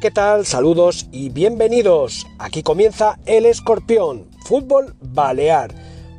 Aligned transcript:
¿Qué 0.00 0.10
tal? 0.12 0.46
Saludos 0.46 1.08
y 1.10 1.30
bienvenidos. 1.30 2.24
Aquí 2.38 2.62
comienza 2.62 3.18
El 3.26 3.46
Escorpión, 3.46 4.28
Fútbol 4.44 4.94
Balear, 5.00 5.74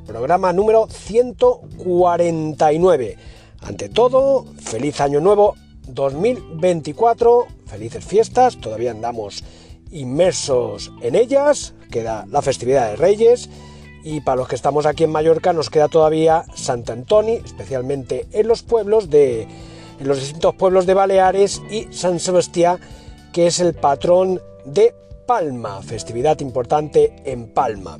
programa 0.05 0.51
número 0.51 0.87
149. 0.87 3.15
Ante 3.61 3.87
todo, 3.87 4.47
feliz 4.59 4.99
año 4.99 5.21
nuevo 5.21 5.55
2024, 5.87 7.47
felices 7.67 8.03
fiestas, 8.03 8.59
todavía 8.59 8.91
andamos 8.91 9.45
inmersos 9.91 10.91
en 11.01 11.15
ellas, 11.15 11.73
queda 11.89 12.25
la 12.29 12.41
festividad 12.41 12.89
de 12.89 12.97
Reyes 12.97 13.49
y 14.03 14.19
para 14.21 14.37
los 14.37 14.47
que 14.49 14.55
estamos 14.55 14.87
aquí 14.87 15.05
en 15.05 15.11
Mallorca 15.11 15.53
nos 15.53 15.69
queda 15.69 15.87
todavía 15.87 16.43
Sant 16.53 16.89
Antoni, 16.89 17.35
especialmente 17.45 18.27
en 18.33 18.49
los 18.49 18.61
pueblos 18.61 19.09
de 19.09 19.47
en 19.99 20.07
los 20.07 20.19
distintos 20.19 20.55
pueblos 20.55 20.85
de 20.85 20.95
Baleares 20.95 21.61
y 21.69 21.87
San 21.91 22.19
Sebastián 22.19 22.79
que 23.33 23.47
es 23.47 23.59
el 23.59 23.73
patrón 23.73 24.41
de 24.65 24.93
Palma, 25.27 25.81
festividad 25.81 26.39
importante 26.39 27.13
en 27.23 27.53
Palma. 27.53 27.97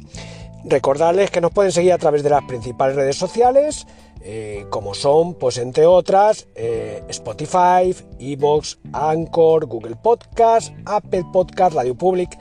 Recordarles 0.66 1.32
que 1.32 1.42
nos 1.42 1.52
pueden 1.52 1.72
seguir 1.72 1.94
a 1.94 1.98
través 1.98 2.24
de 2.24 2.30
las 2.32 2.44
principales 2.44 2.96
redes 2.96 3.16
sociales, 3.16 3.86
eh, 4.22 4.66
como 4.70 4.94
son, 4.94 5.36
pues 5.36 5.58
entre 5.58 5.86
otras, 5.86 6.48
eh, 6.56 7.04
Spotify, 7.08 7.96
Evox, 8.20 8.80
Anchor, 8.92 9.66
Google 9.68 9.96
Podcast, 9.96 10.74
Apple 10.86 11.26
Podcast, 11.32 11.76
Radio 11.76 11.96
Public. 11.96 12.38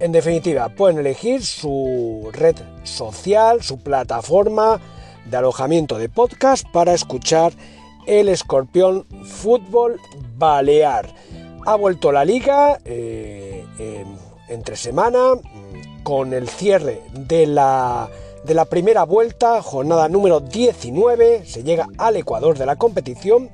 En 0.00 0.10
definitiva, 0.10 0.70
pueden 0.70 0.98
elegir 0.98 1.44
su 1.44 2.28
red 2.32 2.56
social, 2.82 3.62
su 3.62 3.78
plataforma 3.78 4.80
de 5.30 5.36
alojamiento 5.36 5.98
de 5.98 6.08
podcast 6.08 6.66
para 6.72 6.94
escuchar 6.94 7.52
el 8.06 8.28
Escorpión 8.28 9.06
Fútbol 9.24 10.00
Balear. 10.36 11.14
Ha 11.66 11.76
vuelto 11.76 12.12
la 12.12 12.26
liga 12.26 12.78
eh, 12.84 13.64
entre 14.48 14.76
semana 14.76 15.32
con 16.02 16.34
el 16.34 16.46
cierre 16.46 17.00
de 17.12 17.46
la, 17.46 18.10
de 18.44 18.52
la 18.52 18.66
primera 18.66 19.04
vuelta, 19.04 19.62
jornada 19.62 20.06
número 20.10 20.40
19, 20.40 21.46
se 21.46 21.64
llega 21.64 21.88
al 21.96 22.16
Ecuador 22.16 22.58
de 22.58 22.66
la 22.66 22.76
competición. 22.76 23.50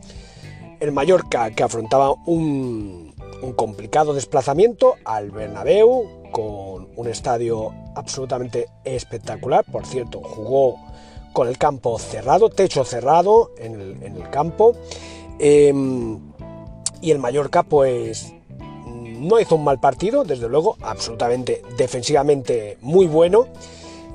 El 0.80 0.90
Mallorca 0.90 1.52
que 1.52 1.62
afrontaba 1.62 2.12
un, 2.26 3.14
complicado 3.54 4.12
desplazamiento 4.12 4.96
al 5.04 5.30
Bernabéu 5.30 6.30
con 6.32 6.88
un 6.96 7.06
estadio 7.06 7.72
absolutamente 7.94 8.66
espectacular. 8.84 9.64
Por 9.70 9.86
cierto, 9.86 10.20
jugó 10.20 10.76
con 11.32 11.46
el 11.46 11.58
campo 11.58 11.96
cerrado, 12.00 12.50
techo 12.50 12.84
cerrado 12.84 13.52
en 13.56 14.02
el, 14.02 14.28
campo. 14.30 14.74
Eh, 15.38 15.72
y 17.00 17.10
el 17.10 17.18
Mallorca, 17.18 17.62
pues, 17.62 18.32
no 19.20 19.38
hizo 19.38 19.56
un 19.56 19.64
mal 19.64 19.78
partido, 19.78 20.24
desde 20.24 20.48
luego, 20.48 20.76
absolutamente 20.80 21.62
defensivamente 21.76 22.78
muy 22.80 23.06
bueno. 23.06 23.46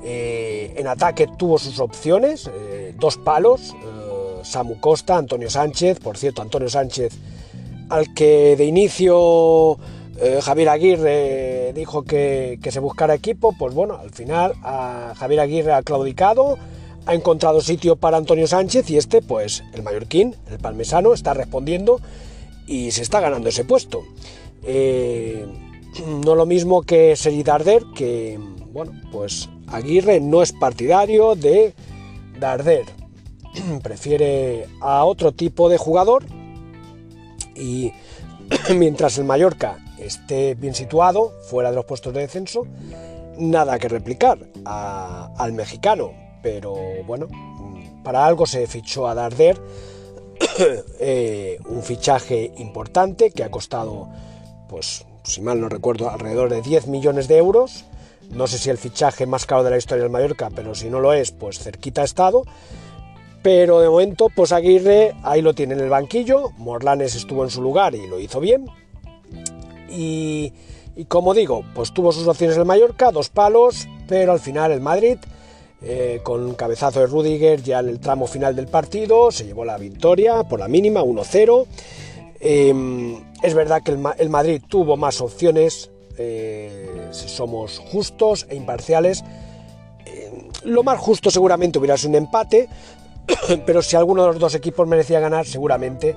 Eh, 0.04 0.74
en 0.76 0.86
ataque 0.86 1.28
tuvo 1.38 1.58
sus 1.58 1.80
opciones, 1.80 2.50
eh, 2.52 2.94
dos 2.98 3.16
palos, 3.16 3.74
eh, 3.74 4.40
Samu 4.42 4.78
Costa, 4.78 5.16
Antonio 5.16 5.48
Sánchez, 5.48 6.00
por 6.00 6.18
cierto, 6.18 6.42
Antonio 6.42 6.68
Sánchez, 6.68 7.14
al 7.88 8.12
que 8.14 8.56
de 8.56 8.64
inicio 8.64 9.78
Javier 10.42 10.70
Aguirre 10.70 11.72
dijo 11.74 12.02
que, 12.02 12.58
que, 12.62 12.72
se 12.72 12.80
buscara 12.80 13.14
equipo, 13.14 13.54
pues 13.58 13.74
bueno, 13.74 13.96
al 13.96 14.10
final 14.10 14.54
Javier 15.14 15.40
Aguirre 15.40 15.74
ha 15.74 15.82
claudicado, 15.82 16.56
ha 17.04 17.14
encontrado 17.14 17.60
sitio 17.60 17.96
para 17.96 18.16
Antonio 18.16 18.46
Sánchez 18.46 18.88
y 18.88 18.96
este, 18.96 19.20
pues 19.20 19.62
el 19.74 19.82
mallorquín, 19.82 20.34
el 20.50 20.58
palmesano, 20.58 21.12
está 21.12 21.34
respondiendo 21.34 22.00
y 22.66 22.90
se 22.90 23.02
está 23.02 23.20
ganando 23.20 23.48
ese 23.48 23.64
puesto. 23.64 24.04
Eh, 24.62 25.46
no 26.22 26.34
lo 26.34 26.46
mismo 26.46 26.82
que 26.82 27.16
Sergi 27.16 27.42
Darder, 27.42 27.84
que, 27.94 28.38
bueno, 28.72 28.92
pues 29.12 29.48
Aguirre 29.68 30.20
no 30.20 30.42
es 30.42 30.52
partidario 30.52 31.34
de 31.34 31.74
Darder, 32.38 32.84
prefiere 33.82 34.66
a 34.80 35.04
otro 35.04 35.32
tipo 35.32 35.68
de 35.68 35.78
jugador 35.78 36.24
y 37.54 37.92
mientras 38.76 39.18
el 39.18 39.24
Mallorca 39.24 39.78
esté 39.98 40.54
bien 40.54 40.74
situado, 40.74 41.32
fuera 41.48 41.70
de 41.70 41.76
los 41.76 41.84
puestos 41.84 42.12
de 42.12 42.20
descenso, 42.20 42.66
nada 43.38 43.78
que 43.78 43.88
replicar 43.88 44.38
al 44.64 45.52
mexicano, 45.52 46.12
pero 46.42 46.76
bueno, 47.06 47.28
para 48.04 48.26
algo 48.26 48.46
se 48.46 48.66
fichó 48.66 49.08
a 49.08 49.14
Darder 49.14 49.60
eh, 51.00 51.58
un 51.66 51.82
fichaje 51.82 52.52
importante 52.58 53.30
que 53.30 53.44
ha 53.44 53.50
costado, 53.50 54.08
pues, 54.68 55.04
si 55.22 55.40
mal 55.40 55.60
no 55.60 55.68
recuerdo, 55.68 56.10
alrededor 56.10 56.50
de 56.50 56.62
10 56.62 56.86
millones 56.88 57.28
de 57.28 57.38
euros. 57.38 57.84
No 58.30 58.46
sé 58.46 58.58
si 58.58 58.70
el 58.70 58.78
fichaje 58.78 59.26
más 59.26 59.46
caro 59.46 59.62
de 59.62 59.70
la 59.70 59.76
historia 59.76 60.02
del 60.02 60.12
Mallorca, 60.12 60.50
pero 60.54 60.74
si 60.74 60.90
no 60.90 61.00
lo 61.00 61.12
es, 61.12 61.30
pues 61.30 61.58
cerquita 61.58 62.02
ha 62.02 62.04
estado. 62.04 62.44
Pero 63.42 63.80
de 63.80 63.88
momento, 63.88 64.28
pues 64.34 64.50
Aguirre 64.50 65.14
ahí 65.22 65.42
lo 65.42 65.54
tiene 65.54 65.74
en 65.74 65.80
el 65.80 65.88
banquillo. 65.88 66.50
Morlanes 66.56 67.14
estuvo 67.14 67.44
en 67.44 67.50
su 67.50 67.62
lugar 67.62 67.94
y 67.94 68.06
lo 68.08 68.18
hizo 68.18 68.40
bien. 68.40 68.66
Y, 69.88 70.52
y 70.96 71.04
como 71.04 71.34
digo, 71.34 71.64
pues 71.74 71.94
tuvo 71.94 72.10
sus 72.10 72.26
opciones 72.26 72.56
el 72.56 72.64
Mallorca, 72.64 73.12
dos 73.12 73.28
palos, 73.28 73.86
pero 74.08 74.32
al 74.32 74.40
final 74.40 74.72
el 74.72 74.80
Madrid 74.80 75.18
eh, 75.82 76.20
con 76.22 76.54
cabezazo 76.54 77.00
de 77.00 77.06
Rudiger 77.06 77.62
ya 77.62 77.80
en 77.80 77.88
el 77.88 78.00
tramo 78.00 78.26
final 78.26 78.56
del 78.56 78.66
partido, 78.66 79.30
se 79.30 79.44
llevó 79.44 79.64
la 79.64 79.76
victoria 79.76 80.42
por 80.44 80.60
la 80.60 80.68
mínima, 80.68 81.02
1-0. 81.02 81.66
Eh, 82.40 83.18
es 83.42 83.54
verdad 83.54 83.82
que 83.82 83.92
el, 83.92 84.28
Madrid 84.30 84.62
tuvo 84.66 84.96
más 84.96 85.20
opciones, 85.20 85.90
eh, 86.18 87.08
si 87.10 87.28
somos 87.28 87.78
justos 87.78 88.46
e 88.48 88.56
imparciales. 88.56 89.24
Eh, 90.04 90.48
lo 90.64 90.82
más 90.82 90.98
justo 90.98 91.30
seguramente 91.30 91.78
hubiera 91.78 91.96
sido 91.96 92.10
un 92.10 92.16
empate, 92.16 92.68
pero 93.66 93.82
si 93.82 93.96
alguno 93.96 94.22
de 94.22 94.28
los 94.28 94.38
dos 94.38 94.54
equipos 94.54 94.86
merecía 94.86 95.20
ganar, 95.20 95.46
seguramente 95.46 96.16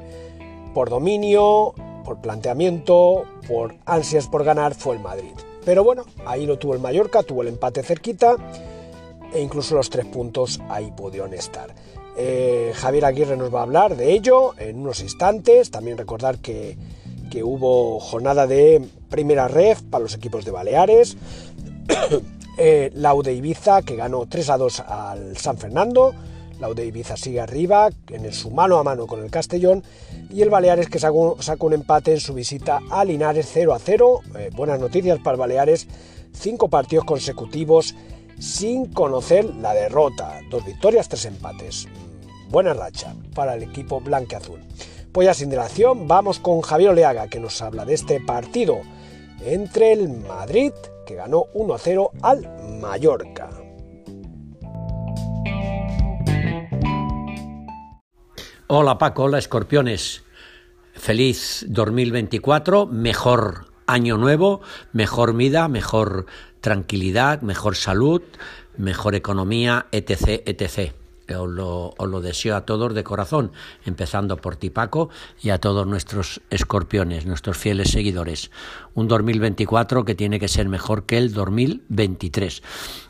por 0.73 0.89
dominio, 0.89 1.73
por 2.05 2.21
planteamiento, 2.21 3.25
por 3.47 3.75
ansias 3.85 4.27
por 4.27 4.43
ganar, 4.43 4.75
fue 4.75 4.95
el 4.95 5.01
Madrid. 5.01 5.33
Pero 5.65 5.83
bueno, 5.83 6.05
ahí 6.25 6.45
lo 6.45 6.57
tuvo 6.57 6.73
el 6.73 6.79
Mallorca, 6.79 7.23
tuvo 7.23 7.41
el 7.41 7.49
empate 7.49 7.83
cerquita 7.83 8.37
e 9.33 9.41
incluso 9.41 9.75
los 9.75 9.89
tres 9.89 10.05
puntos 10.05 10.59
ahí 10.69 10.91
pudieron 10.91 11.33
estar. 11.33 11.73
Eh, 12.17 12.73
Javier 12.75 13.05
Aguirre 13.05 13.37
nos 13.37 13.53
va 13.53 13.59
a 13.59 13.63
hablar 13.63 13.95
de 13.95 14.11
ello 14.11 14.53
en 14.57 14.81
unos 14.81 14.99
instantes. 15.01 15.71
También 15.71 15.97
recordar 15.97 16.39
que, 16.39 16.77
que 17.31 17.43
hubo 17.43 17.99
jornada 17.99 18.45
de 18.45 18.85
primera 19.09 19.47
ref 19.47 19.81
para 19.83 20.03
los 20.03 20.15
equipos 20.15 20.43
de 20.43 20.51
Baleares. 20.51 21.15
eh, 22.57 22.91
Laude 22.93 23.33
Ibiza 23.33 23.83
que 23.83 23.95
ganó 23.95 24.25
3 24.27 24.49
a 24.49 24.57
2 24.57 24.79
al 24.81 25.37
San 25.37 25.57
Fernando. 25.57 26.13
Laude 26.59 26.85
Ibiza 26.85 27.15
sigue 27.15 27.39
arriba 27.39 27.89
en 28.09 28.33
su 28.33 28.51
mano 28.51 28.77
a 28.79 28.83
mano 28.83 29.07
con 29.07 29.23
el 29.23 29.31
Castellón. 29.31 29.83
Y 30.29 30.41
el 30.41 30.49
Baleares 30.49 30.89
que 30.89 30.99
sacó, 30.99 31.37
sacó 31.39 31.67
un 31.67 31.73
empate 31.73 32.11
en 32.11 32.19
su 32.19 32.33
visita 32.33 32.81
a 32.91 33.05
Linares 33.05 33.49
0 33.53 33.73
a 33.73 33.79
0. 33.79 34.21
Eh, 34.37 34.49
buenas 34.53 34.79
noticias 34.79 35.19
para 35.19 35.35
el 35.35 35.39
Baleares. 35.39 35.87
Cinco 36.33 36.67
partidos 36.67 37.05
consecutivos 37.05 37.95
sin 38.39 38.85
conocer 38.87 39.53
la 39.55 39.73
derrota. 39.73 40.39
Dos 40.49 40.65
victorias, 40.65 41.09
tres 41.09 41.25
empates. 41.25 41.87
Buena 42.49 42.73
racha 42.73 43.13
para 43.35 43.53
el 43.53 43.63
equipo 43.63 43.99
blanqueazul. 43.99 44.61
Pues 45.11 45.25
ya 45.25 45.33
sin 45.33 45.49
dilación, 45.49 46.07
vamos 46.07 46.39
con 46.39 46.61
Javier 46.61 46.91
Oleaga, 46.91 47.27
que 47.27 47.39
nos 47.39 47.61
habla 47.61 47.85
de 47.85 47.93
este 47.93 48.19
partido 48.19 48.79
entre 49.41 49.93
el 49.93 50.09
Madrid, 50.09 50.71
que 51.05 51.15
ganó 51.15 51.45
1-0 51.53 52.11
al 52.21 52.79
Mallorca. 52.79 53.49
Hola 58.67 58.97
Paco, 58.97 59.23
hola 59.23 59.39
escorpiones. 59.39 60.23
Feliz 60.93 61.65
2024, 61.69 62.85
mejor 62.85 63.65
año 63.87 64.17
nuevo, 64.17 64.61
mejor 64.93 65.35
vida, 65.35 65.67
mejor 65.67 66.27
tranquilidad, 66.61 67.41
mejor 67.41 67.75
salud, 67.75 68.21
mejor 68.77 69.15
economía, 69.15 69.87
etc. 69.91 70.41
etc. 70.45 70.93
Os 71.37 71.47
lo, 71.47 71.93
os 71.95 72.09
lo, 72.09 72.21
deseo 72.21 72.55
a 72.55 72.65
todos 72.65 72.95
de 72.95 73.03
corazón, 73.03 73.51
empezando 73.85 74.37
por 74.37 74.55
ti 74.55 74.71
Paco 74.71 75.09
y 75.41 75.51
a 75.51 75.59
todos 75.59 75.85
nuestros 75.85 76.41
escorpiones, 76.49 77.27
nuestros 77.27 77.55
fieles 77.55 77.91
seguidores. 77.91 78.49
Un 78.95 79.07
2024 79.07 80.05
que 80.05 80.15
tiene 80.15 80.39
que 80.39 80.47
ser 80.47 80.67
mejor 80.69 81.05
que 81.05 81.17
el 81.17 81.31
2023. 81.31 82.63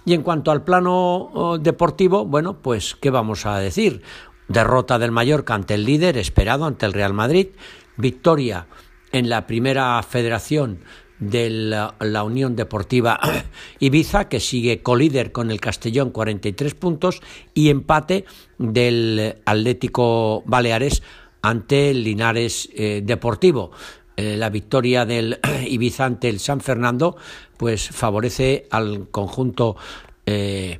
Y 0.06 0.14
en 0.14 0.24
cuanto 0.24 0.52
al 0.52 0.64
plano 0.64 1.30
oh, 1.34 1.58
deportivo, 1.60 2.26
bueno, 2.26 2.58
pues, 2.58 2.96
¿qué 3.00 3.10
vamos 3.10 3.46
a 3.46 3.58
decir? 3.60 4.02
Derrota 4.50 5.00
del 5.00 5.12
Mallorca 5.12 5.54
ante 5.54 5.76
el 5.76 5.86
líder 5.86 6.18
esperado, 6.18 6.66
ante 6.66 6.86
el 6.86 6.94
Real 6.94 7.14
Madrid. 7.14 7.50
Victoria 7.96 8.68
en 9.12 9.30
la 9.30 9.48
primera 9.48 10.02
federación 10.04 10.80
de 11.20 11.50
la, 11.50 12.24
Unión 12.24 12.56
Deportiva 12.56 13.20
Ibiza, 13.80 14.30
que 14.30 14.40
sigue 14.40 14.82
colíder 14.82 15.32
con 15.32 15.52
el 15.52 15.60
Castellón 15.60 16.12
43 16.12 16.74
puntos, 16.76 17.22
y 17.54 17.70
empate 17.70 18.26
del 18.58 19.38
Atlético 19.46 20.44
Baleares 20.46 21.04
ante 21.42 21.92
el 21.92 22.04
Linares 22.04 22.70
eh, 22.74 23.02
Deportivo. 23.04 23.72
Eh, 24.18 24.36
la 24.36 24.50
victoria 24.50 25.06
del 25.06 25.40
Ibiza 25.68 26.06
ante 26.06 26.30
el 26.30 26.40
San 26.40 26.62
Fernando, 26.62 27.16
pues 27.58 27.90
favorece 27.90 28.68
al 28.72 29.10
conjunto 29.10 29.76
eh, 30.26 30.80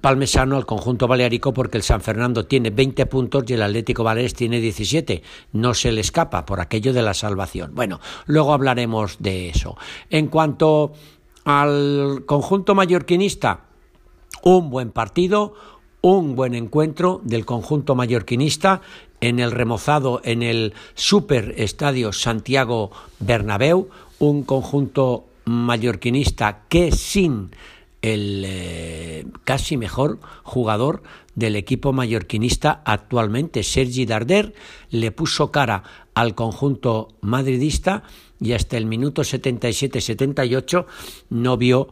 palmesano 0.00 0.56
al 0.56 0.66
conjunto 0.66 1.08
balearico 1.08 1.52
porque 1.52 1.78
el 1.78 1.82
San 1.82 2.00
Fernando 2.00 2.46
tiene 2.46 2.70
20 2.70 3.06
puntos 3.06 3.44
y 3.46 3.54
el 3.54 3.62
Atlético 3.62 4.04
Baleares 4.04 4.34
tiene 4.34 4.60
17. 4.60 5.22
No 5.52 5.74
se 5.74 5.92
le 5.92 6.00
escapa 6.00 6.44
por 6.44 6.60
aquello 6.60 6.92
de 6.92 7.02
la 7.02 7.14
salvación. 7.14 7.74
Bueno, 7.74 8.00
luego 8.26 8.52
hablaremos 8.52 9.16
de 9.18 9.48
eso. 9.48 9.76
En 10.10 10.28
cuanto 10.28 10.92
al 11.44 12.24
conjunto 12.26 12.74
mallorquinista, 12.74 13.64
un 14.42 14.70
buen 14.70 14.90
partido, 14.90 15.54
un 16.02 16.34
buen 16.34 16.54
encuentro 16.54 17.20
del 17.24 17.44
conjunto 17.44 17.94
mallorquinista 17.94 18.80
en 19.20 19.38
el 19.38 19.50
remozado 19.50 20.20
en 20.24 20.42
el 20.42 20.72
Super 20.94 21.54
Estadio 21.56 22.12
Santiago 22.12 22.90
Bernabéu, 23.18 23.88
un 24.18 24.44
conjunto 24.44 25.26
mallorquinista 25.44 26.62
que 26.68 26.92
sin 26.92 27.50
el 28.02 28.44
eh, 28.46 29.26
casi 29.44 29.76
mejor 29.76 30.20
jugador 30.42 31.02
del 31.34 31.56
equipo 31.56 31.92
mallorquinista 31.92 32.82
actualmente. 32.84 33.62
Sergi 33.62 34.06
Darder 34.06 34.54
le 34.90 35.10
puso 35.12 35.50
cara 35.50 35.82
al 36.14 36.34
conjunto 36.34 37.08
madridista 37.20 38.02
y 38.40 38.52
hasta 38.52 38.76
el 38.76 38.86
minuto 38.86 39.22
77-78 39.22 40.86
no 41.28 41.56
vio 41.56 41.88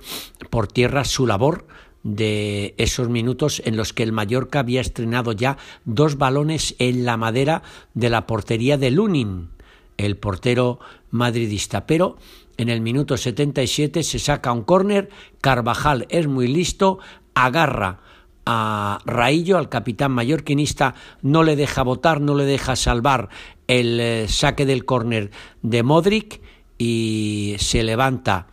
por 0.50 0.66
tierra 0.66 1.04
su 1.04 1.26
labor 1.26 1.66
de 2.02 2.74
esos 2.78 3.08
minutos 3.08 3.60
en 3.64 3.76
los 3.76 3.92
que 3.92 4.02
el 4.02 4.12
Mallorca 4.12 4.60
había 4.60 4.80
estrenado 4.80 5.32
ya 5.32 5.58
dos 5.84 6.16
balones 6.16 6.74
en 6.78 7.04
la 7.04 7.16
madera 7.16 7.62
de 7.94 8.08
la 8.08 8.26
portería 8.26 8.78
de 8.78 8.90
Lunin, 8.90 9.50
el 9.98 10.16
portero 10.16 10.78
madridista. 11.10 11.86
Pero 11.86 12.16
en 12.58 12.68
el 12.68 12.80
minuto 12.80 13.16
77 13.16 14.02
se 14.02 14.18
saca 14.18 14.52
un 14.52 14.62
córner, 14.62 15.08
Carvajal 15.40 16.06
es 16.10 16.26
muy 16.26 16.48
listo, 16.48 16.98
agarra 17.34 18.00
a 18.44 18.98
Raillo, 19.06 19.58
al 19.58 19.68
capitán 19.68 20.12
mallorquinista, 20.12 20.94
no 21.22 21.44
le 21.44 21.54
deja 21.54 21.82
votar, 21.82 22.20
no 22.20 22.34
le 22.34 22.44
deja 22.44 22.76
salvar 22.76 23.28
el 23.68 24.00
eh, 24.00 24.26
saque 24.28 24.66
del 24.66 24.84
córner 24.84 25.30
de 25.62 25.82
Modric 25.82 26.40
y 26.78 27.54
se 27.58 27.82
levanta 27.84 28.48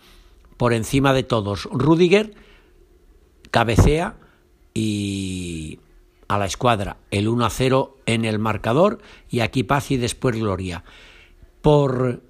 por 0.57 0.73
encima 0.73 1.13
de 1.13 1.23
todos 1.23 1.67
Rudiger, 1.71 2.35
cabecea 3.51 4.17
y 4.73 5.79
a 6.27 6.37
la 6.37 6.45
escuadra 6.45 6.97
el 7.09 7.27
1 7.27 7.45
a 7.45 7.49
0 7.49 7.97
en 8.05 8.25
el 8.25 8.37
marcador 8.37 8.99
y 9.29 9.39
aquí 9.39 9.63
paz 9.63 9.91
y 9.91 9.97
después 9.97 10.35
gloria. 10.35 10.83
Por 11.61 12.21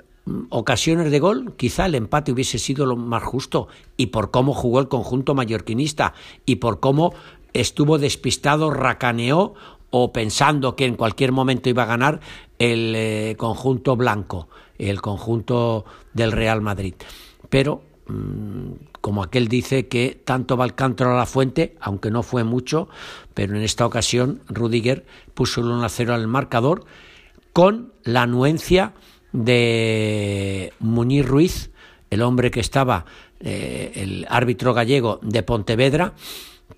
ocasiones 0.49 1.11
de 1.11 1.19
gol, 1.19 1.53
quizá 1.55 1.85
el 1.85 1.95
empate 1.95 2.31
hubiese 2.31 2.57
sido 2.57 2.85
lo 2.85 2.95
más 2.95 3.23
justo, 3.23 3.67
y 3.97 4.07
por 4.07 4.31
cómo 4.31 4.53
jugó 4.53 4.79
el 4.79 4.87
conjunto 4.87 5.35
mallorquinista, 5.35 6.13
y 6.45 6.55
por 6.55 6.79
cómo 6.79 7.13
estuvo 7.53 7.97
despistado, 7.97 8.71
racaneó 8.71 9.53
o 9.91 10.11
pensando 10.11 10.75
que 10.75 10.85
en 10.85 10.95
cualquier 10.95 11.31
momento 11.31 11.69
iba 11.69 11.83
a 11.83 11.87
ganar 11.87 12.19
el 12.59 12.93
eh, 12.95 13.35
conjunto 13.37 13.95
blanco, 13.95 14.49
el 14.77 15.01
conjunto 15.01 15.85
del 16.13 16.31
Real 16.31 16.61
Madrid. 16.61 16.95
Pero, 17.49 17.81
mm, 18.07 18.71
como 18.99 19.23
aquel 19.23 19.47
dice 19.47 19.87
que 19.87 20.19
tanto 20.25 20.57
va 20.57 20.65
el 20.65 20.75
cántaro 20.75 21.13
a 21.13 21.17
la 21.17 21.25
fuente, 21.25 21.77
aunque 21.79 22.11
no 22.11 22.23
fue 22.23 22.43
mucho, 22.43 22.89
pero 23.33 23.55
en 23.55 23.61
esta 23.61 23.85
ocasión 23.85 24.41
Rudiger 24.47 25.05
puso 25.33 25.61
el 25.61 25.67
1 25.67 25.87
0 25.87 26.13
al 26.13 26.27
marcador 26.27 26.85
con 27.53 27.93
la 28.03 28.23
anuencia 28.23 28.93
de 29.35 30.73
Muñiz 30.79 31.25
Ruiz, 31.25 31.71
el 32.09 32.21
hombre 32.21 32.51
que 32.51 32.61
estaba, 32.61 33.05
eh, 33.41 33.91
el 33.95 34.25
árbitro 34.29 34.73
gallego 34.73 35.19
de 35.21 35.43
Pontevedra, 35.43 36.13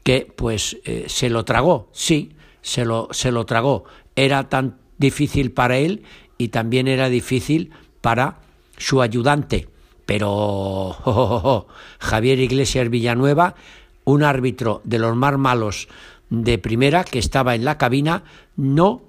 que 0.03 0.31
pues 0.35 0.77
eh, 0.85 1.05
se 1.07 1.29
lo 1.29 1.45
tragó, 1.45 1.89
sí, 1.91 2.33
se 2.61 2.83
lo, 2.83 3.09
se 3.11 3.31
lo 3.31 3.45
tragó. 3.45 3.83
Era 4.15 4.49
tan 4.49 4.77
difícil 4.97 5.51
para 5.51 5.77
él 5.77 6.03
y 6.37 6.47
también 6.47 6.87
era 6.87 7.09
difícil 7.09 7.71
para 8.01 8.39
su 8.77 9.01
ayudante. 9.01 9.69
Pero 10.05 11.67
Javier 11.99 12.39
Iglesias 12.39 12.89
Villanueva, 12.89 13.55
un 14.03 14.23
árbitro 14.23 14.81
de 14.83 14.99
los 14.99 15.15
más 15.15 15.37
malos 15.37 15.87
de 16.29 16.57
primera 16.57 17.03
que 17.03 17.19
estaba 17.19 17.53
en 17.55 17.65
la 17.65 17.77
cabina, 17.77 18.23
no 18.55 19.03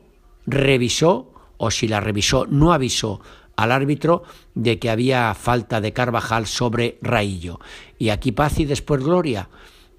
revisó, 0.47 1.28
o 1.59 1.71
si 1.71 1.87
la 1.87 2.01
revisó, 2.01 2.47
no 2.47 2.73
avisó 2.73 3.21
al 3.57 3.73
árbitro 3.73 4.23
de 4.55 4.79
que 4.79 4.89
había 4.89 5.35
falta 5.35 5.81
de 5.81 5.93
Carvajal 5.93 6.47
sobre 6.47 6.99
Raillo. 7.03 7.61
Y 7.99 8.09
aquí 8.09 8.33
paz 8.33 8.59
y 8.61 8.65
después 8.65 9.03
gloria. 9.03 9.51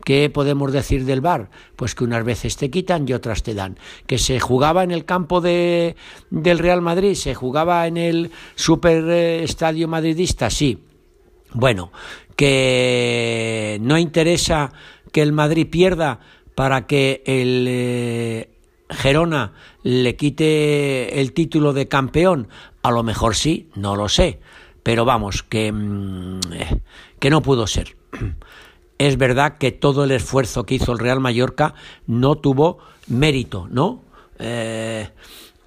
¿Qué 0.06 0.30
podemos 0.30 0.72
decir 0.72 1.04
del 1.04 1.20
bar? 1.20 1.50
Pues 1.76 1.94
que 1.94 2.06
unas 2.06 2.24
veces 2.24 2.56
te 2.56 2.70
quitan 2.70 3.08
y 3.08 3.14
otras 3.14 3.44
te 3.44 3.54
dan. 3.54 3.78
Que 4.08 4.18
se 4.18 4.40
jugaba 4.40 4.84
en 4.84 4.92
el 4.92 5.04
campo 5.04 5.42
de, 5.42 5.98
del 6.30 6.60
Real 6.60 6.82
Madrid, 6.82 7.16
se 7.16 7.36
jugaba 7.36 7.86
en 7.86 7.98
el 7.98 8.32
super 8.56 9.04
eh, 9.10 9.44
estadio 9.44 9.90
madridista, 9.90 10.50
sí. 10.50 10.86
Bueno, 11.52 11.92
que 12.38 13.78
no 13.82 13.98
interesa 13.98 14.72
que 15.12 15.22
el 15.22 15.34
Madrid 15.34 15.68
pierda 15.70 16.22
para 16.56 16.88
que 16.88 17.22
el 17.26 17.66
eh, 17.68 18.50
Gerona 18.90 19.54
le 19.84 20.16
quite 20.16 21.22
el 21.22 21.34
título 21.34 21.74
de 21.74 21.88
campeón 21.88 22.48
a 22.82 22.92
lo 22.92 23.04
mejor 23.04 23.36
sí, 23.36 23.70
no 23.76 23.96
lo 23.96 24.10
sé, 24.10 24.40
pero 24.84 25.06
vamos, 25.06 25.44
que, 25.44 25.72
mm, 25.72 26.40
que 27.20 27.30
no 27.30 27.42
pudo 27.42 27.68
ser. 27.68 27.96
Es 28.98 29.18
verdad 29.18 29.58
que 29.58 29.72
todo 29.72 30.04
el 30.04 30.12
esfuerzo 30.12 30.66
que 30.66 30.76
hizo 30.76 30.92
el 30.92 31.00
Real 31.00 31.22
Mallorca 31.22 31.74
no 32.06 32.36
tuvo 32.36 32.80
mérito, 33.08 33.66
¿no? 33.72 34.02
Eh, 34.40 35.08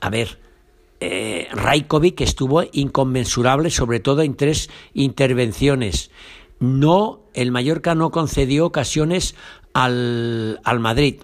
a 0.02 0.11
ver, 0.11 0.38
eh, 1.00 1.49
Raikovic 1.50 2.21
estuvo 2.21 2.62
inconmensurable, 2.73 3.71
sobre 3.71 4.00
todo 4.00 4.21
en 4.21 4.37
tres 4.37 4.69
intervenciones. 4.93 6.11
No, 6.61 7.21
el 7.33 7.52
Mallorca 7.52 7.95
no 7.95 8.11
concedió 8.11 8.67
ocasiones 8.67 9.35
al, 9.73 10.61
al, 10.64 10.81
Madrid, 10.81 11.23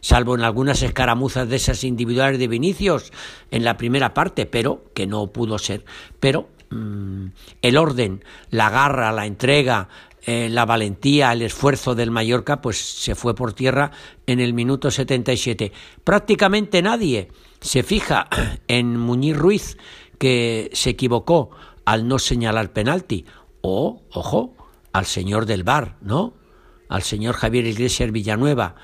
salvo 0.00 0.34
en 0.34 0.42
algunas 0.42 0.82
escaramuzas 0.82 1.48
de 1.48 1.56
esas 1.56 1.84
individuales 1.84 2.38
de 2.38 2.48
Vinicius 2.48 3.12
en 3.50 3.64
la 3.64 3.76
primera 3.76 4.14
parte, 4.14 4.46
pero 4.46 4.84
que 4.94 5.06
no 5.06 5.28
pudo 5.28 5.58
ser. 5.58 5.84
Pero 6.20 6.48
mmm, 6.70 7.26
el 7.62 7.76
orden, 7.76 8.24
la 8.50 8.70
garra, 8.70 9.12
la 9.12 9.26
entrega, 9.26 9.88
eh, 10.30 10.48
la 10.50 10.66
valentía, 10.66 11.32
el 11.32 11.42
esfuerzo 11.42 11.94
del 11.94 12.10
Mallorca, 12.10 12.60
pues 12.60 12.78
se 12.78 13.14
fue 13.14 13.34
por 13.34 13.54
tierra 13.54 13.92
en 14.26 14.40
el 14.40 14.52
minuto 14.52 14.90
77. 14.90 15.72
Prácticamente 16.04 16.82
nadie 16.82 17.28
se 17.60 17.82
fija 17.82 18.28
en 18.68 18.98
Muñiz 18.98 19.36
Ruiz, 19.36 19.78
que 20.18 20.70
se 20.74 20.90
equivocó 20.90 21.50
al 21.84 22.06
no 22.06 22.18
señalar 22.18 22.72
penalti, 22.72 23.24
o, 23.62 24.02
ojo, 24.12 24.54
al 24.92 25.06
señor 25.06 25.46
del 25.46 25.64
bar, 25.64 25.96
¿no? 26.02 26.34
Al 26.88 27.02
señor 27.02 27.34
Javier 27.34 27.66
Iglesias 27.66 28.12
Villanueva 28.12 28.74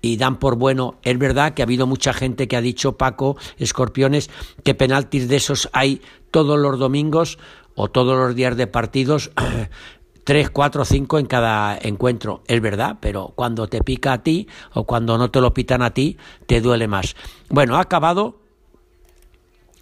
y 0.00 0.16
dan 0.16 0.38
por 0.38 0.56
bueno, 0.56 0.96
es 1.02 1.18
verdad 1.18 1.54
que 1.54 1.62
ha 1.62 1.64
habido 1.64 1.86
mucha 1.86 2.12
gente 2.12 2.48
que 2.48 2.56
ha 2.56 2.60
dicho, 2.60 2.96
Paco, 2.96 3.36
escorpiones, 3.58 4.30
que 4.64 4.74
penaltis 4.74 5.28
de 5.28 5.36
esos 5.36 5.68
hay 5.72 6.00
todos 6.30 6.58
los 6.58 6.78
domingos 6.78 7.38
o 7.74 7.88
todos 7.88 8.16
los 8.16 8.34
días 8.34 8.56
de 8.56 8.66
partidos, 8.66 9.30
tres, 10.24 10.50
cuatro, 10.50 10.84
cinco 10.84 11.18
en 11.18 11.26
cada 11.26 11.76
encuentro. 11.80 12.42
Es 12.46 12.60
verdad, 12.60 12.98
pero 13.00 13.32
cuando 13.34 13.66
te 13.66 13.82
pica 13.82 14.12
a 14.12 14.22
ti 14.22 14.46
o 14.72 14.84
cuando 14.84 15.18
no 15.18 15.30
te 15.30 15.40
lo 15.40 15.54
pitan 15.54 15.82
a 15.82 15.92
ti, 15.94 16.16
te 16.46 16.60
duele 16.60 16.86
más. 16.86 17.16
Bueno, 17.48 17.76
ha 17.76 17.80
acabado 17.80 18.40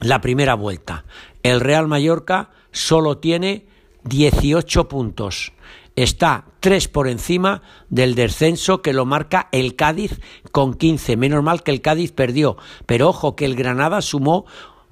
la 0.00 0.20
primera 0.20 0.54
vuelta. 0.54 1.04
El 1.42 1.60
Real 1.60 1.88
Mallorca 1.88 2.50
solo 2.70 3.18
tiene 3.18 3.66
18 4.04 4.88
puntos. 4.88 5.52
Está 5.96 6.44
tres 6.60 6.88
por 6.88 7.08
encima 7.08 7.62
del 7.88 8.14
descenso 8.14 8.82
que 8.82 8.92
lo 8.92 9.06
marca 9.06 9.48
el 9.50 9.76
Cádiz 9.76 10.20
con 10.52 10.74
15. 10.74 11.16
Menos 11.16 11.42
mal 11.42 11.62
que 11.62 11.70
el 11.70 11.80
Cádiz 11.80 12.12
perdió. 12.12 12.58
Pero 12.84 13.08
ojo 13.08 13.34
que 13.34 13.46
el 13.46 13.56
Granada 13.56 14.02
sumó 14.02 14.44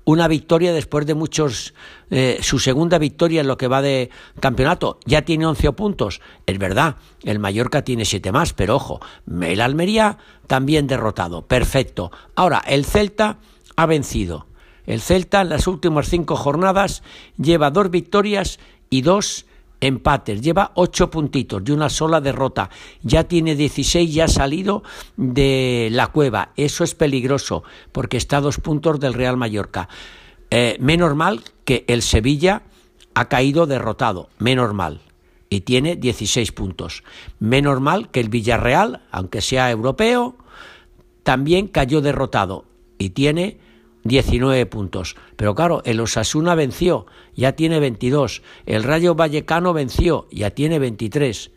una 0.07 0.29
victoria 0.29 0.73
después 0.73 1.07
de 1.07 1.15
muchos, 1.15 1.75
eh, 2.11 2.39
su 2.41 2.59
segunda 2.59 2.99
victoria 2.99 3.43
en 3.43 3.49
lo 3.49 3.59
que 3.59 3.69
va 3.69 3.83
de 3.83 4.09
campeonato. 4.41 4.99
Ya 5.05 5.23
tiene 5.23 5.47
11 5.47 5.73
puntos. 5.73 6.23
Es 6.47 6.59
verdad, 6.59 6.97
el 7.23 7.39
Mallorca 7.39 7.83
tiene 7.83 8.07
7 8.07 8.33
más, 8.33 8.55
pero 8.55 8.77
ojo, 8.77 9.01
el 9.43 9.61
Almería 9.61 10.17
también 10.47 10.87
derrotado. 10.87 11.47
Perfecto. 11.47 12.13
Ahora, 12.35 12.63
el 12.67 12.87
Celta 12.87 13.39
ha 13.77 13.87
vencido. 13.87 14.47
El 14.87 15.01
Celta 15.01 15.43
en 15.43 15.49
las 15.51 15.67
últimas 15.67 16.09
cinco 16.09 16.37
jornadas 16.37 17.03
lleva 17.39 17.71
dos 17.71 17.91
victorias 17.91 18.59
y 18.91 19.03
dos 19.03 19.47
empates, 19.87 20.41
lleva 20.41 20.73
ocho 20.75 21.11
puntitos 21.11 21.63
de 21.63 21.73
una 21.73 21.89
sola 21.89 22.21
derrota, 22.21 22.71
ya 23.03 23.25
tiene 23.25 23.55
16, 23.55 24.13
ya 24.13 24.25
ha 24.25 24.29
salido 24.29 24.83
de 25.17 25.89
la 25.93 26.09
cueva, 26.09 26.51
eso 26.57 26.85
es 26.85 26.95
peligroso 26.95 27.65
porque 27.93 28.17
está 28.17 28.39
a 28.39 28.41
dos 28.41 28.59
puntos 28.59 28.99
del 28.99 29.15
Real 29.15 29.37
Mallorca. 29.37 29.89
Eh, 30.51 30.77
menos 30.81 31.15
mal 31.15 31.43
que 31.65 31.85
el 31.89 32.03
Sevilla 32.03 32.63
ha 33.15 33.29
caído 33.29 33.67
derrotado, 33.67 34.29
menos 34.39 34.73
mal, 34.73 35.01
y 35.51 35.61
tiene 35.61 35.97
16 35.97 36.53
puntos. 36.53 37.05
Menos 37.39 37.81
mal 37.81 38.11
que 38.11 38.21
el 38.21 38.29
Villarreal, 38.29 39.03
aunque 39.11 39.41
sea 39.41 39.71
europeo, 39.71 40.37
también 41.23 41.69
cayó 41.69 42.01
derrotado. 42.01 42.65
Y 42.99 43.11
tiene 43.11 43.59
19 44.05 44.67
puntos. 44.67 45.17
Pero 45.37 45.55
claro, 45.55 45.83
el 45.85 46.01
Osasuna 46.01 46.55
venció, 46.55 47.07
ya 47.35 47.53
tiene 47.53 47.81
22. 47.81 48.43
El 48.67 48.85
Rayo 48.85 49.15
Vallecano 49.15 49.73
venció, 49.73 50.29
ya 50.31 50.51
tiene 50.51 50.79
23. 50.79 51.51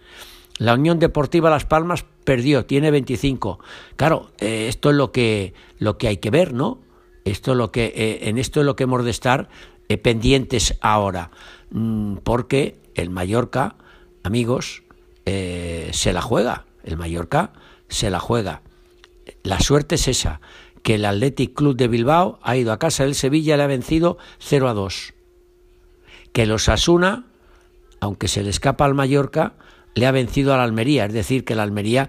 La 0.58 0.74
Unión 0.74 0.98
Deportiva 0.98 1.50
Las 1.50 1.66
Palmas 1.66 2.06
perdió, 2.24 2.66
tiene 2.66 2.90
25. 2.90 3.60
Claro, 3.96 4.32
eh, 4.40 4.68
esto 4.68 4.90
es 4.90 4.96
lo 4.96 5.12
que, 5.12 5.54
lo 5.78 5.98
que 5.98 6.08
hay 6.08 6.18
que 6.18 6.32
ver, 6.32 6.54
¿no? 6.54 6.82
Esto 7.26 7.52
es 7.52 7.58
lo 7.58 7.72
que, 7.72 7.94
eh, 7.96 8.30
en 8.30 8.38
esto 8.38 8.62
es 8.62 8.66
lo 8.66 8.76
que 8.76 8.86
hemos 8.86 9.04
de 9.04 9.12
estar 9.12 9.50
eh, 9.90 9.98
pendientes 9.98 10.78
ahora. 10.82 11.32
Mm, 11.70 12.18
porque 12.24 12.80
el 12.96 13.10
Mallorca, 13.10 13.76
amigos, 14.24 14.84
se 15.26 16.14
la 16.14 16.22
juega. 16.22 16.66
El 16.86 16.96
Mallorca 16.96 17.52
se 17.90 18.10
la 18.10 18.22
juega. 18.22 18.62
La 19.44 19.60
suerte 19.60 19.96
es 19.96 20.08
esa 20.08 20.40
que 20.88 20.96
el 20.96 21.04
Athletic 21.04 21.54
Club 21.54 21.76
de 21.76 21.90
Bilbao 21.90 22.40
ha 22.42 22.56
ido 22.56 22.72
a 22.72 22.80
casa 22.80 23.04
del 23.04 23.14
Sevilla 23.14 23.56
y 23.56 23.58
le 23.58 23.64
ha 23.64 23.68
vencido 23.68 24.18
0 24.40 24.70
a 24.70 24.74
2. 24.74 25.14
Que 26.32 26.46
los 26.46 26.70
Asuna, 26.70 27.26
aunque 28.00 28.30
se 28.30 28.42
le 28.42 28.50
escapa 28.50 28.86
al 28.86 28.94
Mallorca, 28.94 29.56
le 29.96 30.06
ha 30.06 30.12
vencido 30.12 30.54
al 30.54 30.62
Almería, 30.62 31.04
es 31.04 31.12
decir, 31.12 31.44
que 31.44 31.52
el 31.52 31.60
Almería 31.60 32.08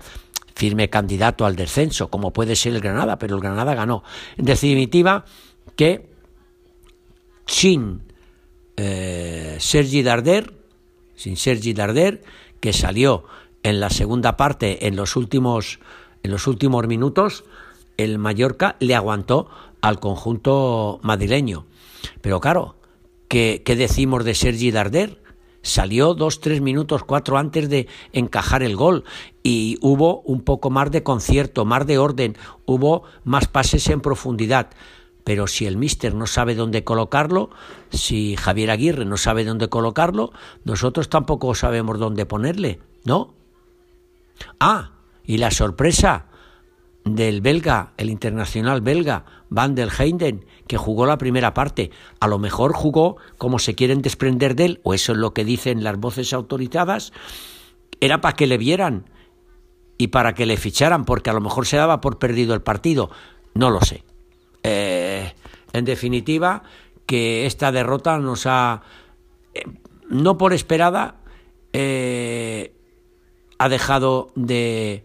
firme 0.55 0.89
candidato 0.91 1.45
al 1.45 1.57
descenso, 1.57 2.09
como 2.09 2.33
puede 2.33 2.55
ser 2.55 2.73
el 2.73 2.81
Granada, 2.81 3.19
pero 3.19 3.35
el 3.35 3.43
Granada 3.43 3.75
ganó. 3.75 4.05
En 4.37 4.45
definitiva, 4.45 5.25
que 5.75 6.09
sin 7.47 8.03
eh, 8.77 9.57
Sergi 9.59 10.05
Darder, 10.05 10.55
sin 11.17 11.37
Sergi 11.37 11.73
Darder, 11.73 12.23
que 12.61 12.73
salió 12.73 13.25
en 13.65 13.81
la 13.81 13.91
segunda 13.91 14.37
parte 14.37 14.87
en 14.87 14.95
los 14.95 15.17
últimos 15.17 15.81
en 16.23 16.31
los 16.31 16.47
últimos 16.47 16.87
minutos, 16.87 17.45
el 17.99 18.19
Mallorca 18.19 18.77
le 18.79 18.95
aguantó 18.95 19.49
al 19.83 20.01
conjunto 20.01 21.01
madrileño. 21.03 21.67
Pero 22.23 22.41
claro, 22.41 22.77
¿qué, 23.29 23.63
decimos 23.67 24.25
de 24.25 24.35
Sergi 24.35 24.71
Darder? 24.71 25.23
Salió 25.61 26.15
dos, 26.15 26.41
tres 26.41 26.61
minutos, 26.61 27.05
cuatro 27.05 27.37
antes 27.37 27.69
de 27.69 27.89
encajar 28.13 28.63
el 28.63 28.77
gol 28.77 29.05
y 29.43 29.77
hubo 29.83 30.21
un 30.23 30.43
poco 30.43 30.71
más 30.71 30.91
de 30.91 31.03
concierto, 31.03 31.65
más 31.65 31.87
de 31.87 31.99
orden, 31.99 32.37
hubo 32.65 33.03
más 33.25 33.49
pases 33.49 33.89
en 33.89 34.01
profundidad. 34.01 34.71
Pero 35.25 35.47
si 35.47 35.67
el 35.67 35.77
míster 35.77 36.15
no 36.15 36.27
sabe 36.27 36.55
dónde 36.55 36.85
colocarlo, 36.85 37.51
si 37.91 38.37
Javier 38.37 38.71
Aguirre 38.71 39.05
no 39.05 39.19
sabe 39.19 39.45
dónde 39.45 39.69
colocarlo, 39.69 40.33
nosotros 40.65 41.11
tampoco 41.11 41.55
sabemos 41.55 41.99
dónde 41.99 42.25
ponerle, 42.25 42.81
¿no? 43.05 43.35
Ah, 44.61 44.93
y 45.25 45.37
la 45.37 45.51
sorpresa, 45.51 46.29
del 47.15 47.41
belga, 47.41 47.93
el 47.97 48.11
internacional 48.11 48.81
belga, 48.81 49.25
Van 49.51 49.75
der 49.75 49.91
Heinden, 49.99 50.45
que 50.67 50.77
jugó 50.77 51.07
la 51.07 51.19
primera 51.19 51.55
parte. 51.55 51.91
A 52.21 52.29
lo 52.29 52.39
mejor 52.39 52.73
jugó 52.73 53.17
como 53.37 53.59
se 53.59 53.75
quieren 53.75 54.03
desprender 54.03 54.55
de 54.55 54.65
él, 54.65 54.81
o 54.83 54.95
eso 54.95 55.13
es 55.13 55.19
lo 55.19 55.33
que 55.33 55.45
dicen 55.45 55.85
las 55.85 55.99
voces 55.99 56.33
autorizadas, 56.33 57.13
era 58.01 58.21
para 58.21 58.37
que 58.37 58.47
le 58.47 58.59
vieran 58.59 59.11
y 59.97 60.09
para 60.09 60.35
que 60.35 60.47
le 60.47 60.57
ficharan, 60.57 61.05
porque 61.05 61.31
a 61.31 61.33
lo 61.33 61.41
mejor 61.41 61.67
se 61.67 61.77
daba 61.77 62.01
por 62.01 62.19
perdido 62.19 62.55
el 62.55 62.63
partido. 62.63 63.11
No 63.55 63.71
lo 63.71 63.81
sé. 63.81 64.05
Eh, 64.63 65.33
en 65.73 65.85
definitiva, 65.85 66.63
que 67.07 67.47
esta 67.47 67.73
derrota 67.73 68.19
nos 68.19 68.47
ha, 68.47 68.83
eh, 69.55 69.63
no 70.09 70.39
por 70.39 70.53
esperada, 70.53 71.17
eh, 71.73 72.73
ha 73.59 73.69
dejado 73.69 74.31
de 74.37 75.05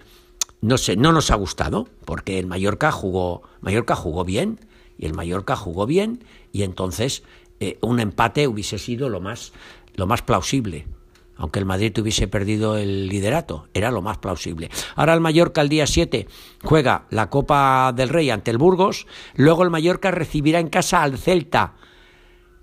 no 0.64 0.78
sé, 0.78 0.96
no 0.96 1.12
nos 1.12 1.30
ha 1.30 1.36
gustado, 1.36 1.90
porque 2.06 2.40
el 2.40 2.48
Mallorca 2.48 2.90
jugó, 2.94 3.44
Mallorca 3.60 3.98
jugó 3.98 4.24
bien, 4.24 4.62
y 4.98 5.06
el 5.06 5.14
Mallorca 5.14 5.58
jugó 5.58 5.86
bien, 5.86 6.24
y 6.54 6.64
entonces 6.64 7.24
eh, 7.60 7.78
un 7.82 8.00
empate 8.00 8.48
hubiese 8.48 8.80
sido 8.80 9.10
lo 9.10 9.20
más, 9.20 9.52
lo 9.96 10.08
más 10.08 10.22
plausible. 10.22 10.88
Aunque 11.36 11.60
el 11.60 11.66
Madrid 11.66 11.98
hubiese 12.00 12.30
perdido 12.30 12.78
el 12.78 13.10
liderato, 13.10 13.68
era 13.74 13.92
lo 13.92 14.02
más 14.02 14.20
plausible. 14.20 14.70
Ahora 14.96 15.14
el 15.14 15.20
Mallorca 15.20 15.60
el 15.60 15.68
día 15.68 15.86
7 15.86 16.30
juega 16.64 17.08
la 17.10 17.30
Copa 17.30 17.92
del 17.94 18.08
Rey 18.08 18.30
ante 18.30 18.50
el 18.50 18.58
Burgos, 18.58 19.06
luego 19.36 19.64
el 19.64 19.70
Mallorca 19.70 20.12
recibirá 20.12 20.62
en 20.62 20.70
casa 20.70 21.04
al 21.04 21.18
Celta 21.18 21.74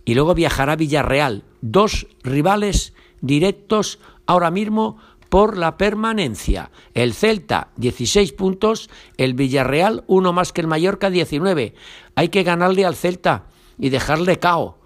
y 0.06 0.14
luego 0.14 0.34
viajará 0.34 0.72
a 0.72 0.76
Villarreal. 0.76 1.44
Dos 1.60 2.06
rivales 2.22 2.94
directos 3.20 3.98
ahora 4.24 4.50
mismo 4.50 4.96
por 5.30 5.56
la 5.56 5.78
permanencia. 5.78 6.70
El 6.92 7.14
Celta, 7.14 7.68
16 7.76 8.32
puntos, 8.32 8.90
el 9.16 9.32
Villarreal, 9.34 10.04
uno 10.08 10.34
más 10.34 10.52
que 10.52 10.60
el 10.60 10.66
Mallorca, 10.66 11.08
19. 11.08 11.74
Hay 12.16 12.28
que 12.28 12.42
ganarle 12.42 12.84
al 12.84 12.96
Celta 12.96 13.44
y 13.78 13.88
dejarle 13.88 14.38
cao. 14.38 14.76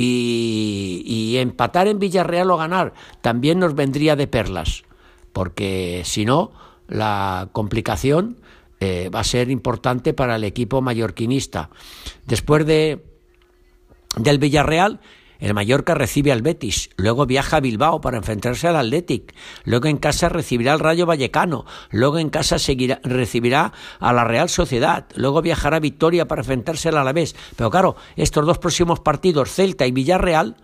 Y, 0.00 1.34
empatar 1.38 1.88
en 1.88 1.98
Villarreal 1.98 2.50
o 2.52 2.56
ganar 2.56 2.94
también 3.20 3.58
nos 3.58 3.74
vendría 3.74 4.14
de 4.14 4.28
perlas, 4.28 4.84
porque 5.32 6.02
si 6.04 6.24
no, 6.24 6.52
la 6.86 7.48
complicación 7.50 8.38
eh, 8.78 9.10
va 9.12 9.20
a 9.20 9.24
ser 9.24 9.50
importante 9.50 10.14
para 10.14 10.36
el 10.36 10.44
equipo 10.44 10.80
mallorquinista. 10.80 11.70
Después 12.26 12.64
de, 12.64 13.04
del 14.16 14.38
Villarreal, 14.38 15.00
el 15.38 15.54
Mallorca 15.54 15.94
recibe 15.94 16.32
al 16.32 16.42
Betis, 16.42 16.90
luego 16.96 17.26
viaja 17.26 17.58
a 17.58 17.60
Bilbao 17.60 18.00
para 18.00 18.16
enfrentarse 18.16 18.66
al 18.66 18.76
Athletic, 18.76 19.34
luego 19.64 19.86
en 19.86 19.98
casa 19.98 20.28
recibirá 20.28 20.72
al 20.72 20.80
Rayo 20.80 21.06
Vallecano, 21.06 21.64
luego 21.90 22.18
en 22.18 22.30
casa 22.30 22.58
seguirá, 22.58 23.00
recibirá 23.04 23.72
a 24.00 24.12
la 24.12 24.24
Real 24.24 24.48
Sociedad, 24.48 25.06
luego 25.14 25.40
viajará 25.42 25.76
a 25.76 25.80
Victoria 25.80 26.26
para 26.26 26.42
enfrentarse 26.42 26.88
al 26.88 26.98
Alavés. 26.98 27.36
Pero 27.56 27.70
claro, 27.70 27.96
estos 28.16 28.46
dos 28.46 28.58
próximos 28.58 29.00
partidos, 29.00 29.52
Celta 29.52 29.86
y 29.86 29.92
Villarreal, 29.92 30.56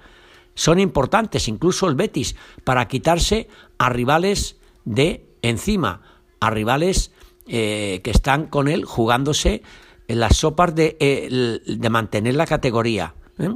son 0.55 0.79
importantes, 0.79 1.49
incluso 1.49 1.89
el 1.89 1.95
Betis, 1.95 2.37
para 2.65 2.87
quitarse 2.89 3.49
a 3.79 3.89
rivales 3.89 4.57
de 4.85 5.27
encima, 5.43 6.01
a 6.41 6.51
rivales 6.51 7.13
eh, 7.47 8.01
que 8.03 8.11
están 8.11 8.47
con 8.47 8.69
él 8.69 8.85
jugándose 8.85 9.63
en 10.09 10.21
las 10.21 10.37
sopas 10.37 10.75
de, 10.75 10.97
eh, 11.01 11.61
de 11.67 11.91
mantener 11.91 12.35
la 12.35 12.47
categoría. 12.47 13.15
¿eh? 13.39 13.51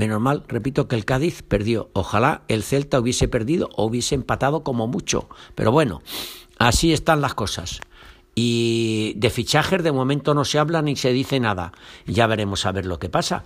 Menos 0.00 0.18
mal, 0.18 0.44
repito, 0.48 0.88
que 0.88 0.96
el 0.96 1.04
Cádiz 1.04 1.42
perdió. 1.42 1.90
Ojalá 1.92 2.40
el 2.48 2.62
Celta 2.62 2.98
hubiese 2.98 3.28
perdido 3.28 3.68
o 3.76 3.84
hubiese 3.84 4.14
empatado 4.14 4.64
como 4.64 4.86
mucho. 4.86 5.28
Pero 5.54 5.72
bueno, 5.72 6.00
así 6.58 6.94
están 6.94 7.20
las 7.20 7.34
cosas. 7.34 7.82
Y 8.34 9.12
de 9.16 9.28
fichajes 9.28 9.82
de 9.82 9.92
momento 9.92 10.32
no 10.32 10.46
se 10.46 10.58
habla 10.58 10.80
ni 10.80 10.96
se 10.96 11.12
dice 11.12 11.38
nada. 11.38 11.72
Ya 12.06 12.26
veremos 12.26 12.64
a 12.64 12.72
ver 12.72 12.86
lo 12.86 12.98
que 12.98 13.10
pasa. 13.10 13.44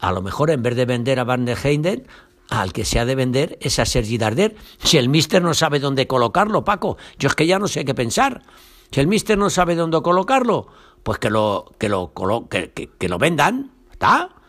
A 0.00 0.10
lo 0.10 0.22
mejor 0.22 0.50
en 0.50 0.64
vez 0.64 0.74
de 0.74 0.86
vender 0.86 1.20
a 1.20 1.24
Van 1.24 1.44
der 1.44 1.56
Heyden, 1.56 2.08
al 2.50 2.72
que 2.72 2.84
se 2.84 2.98
ha 2.98 3.04
de 3.04 3.14
vender 3.14 3.56
es 3.60 3.78
a 3.78 3.86
Sergi 3.86 4.18
Darder. 4.18 4.56
Si 4.82 4.98
el 4.98 5.08
mister 5.08 5.40
no 5.40 5.54
sabe 5.54 5.78
dónde 5.78 6.08
colocarlo, 6.08 6.64
Paco, 6.64 6.96
yo 7.16 7.28
es 7.28 7.36
que 7.36 7.46
ya 7.46 7.60
no 7.60 7.68
sé 7.68 7.84
qué 7.84 7.94
pensar. 7.94 8.42
Si 8.90 8.98
el 8.98 9.06
mister 9.06 9.38
no 9.38 9.50
sabe 9.50 9.76
dónde 9.76 10.02
colocarlo, 10.02 10.66
pues 11.04 11.20
que 11.20 11.30
lo, 11.30 11.70
que 11.78 11.88
lo, 11.88 12.12
que, 12.50 12.72
que 12.72 13.08
lo 13.08 13.18
vendan. 13.18 13.70
¿Está? 13.92 14.41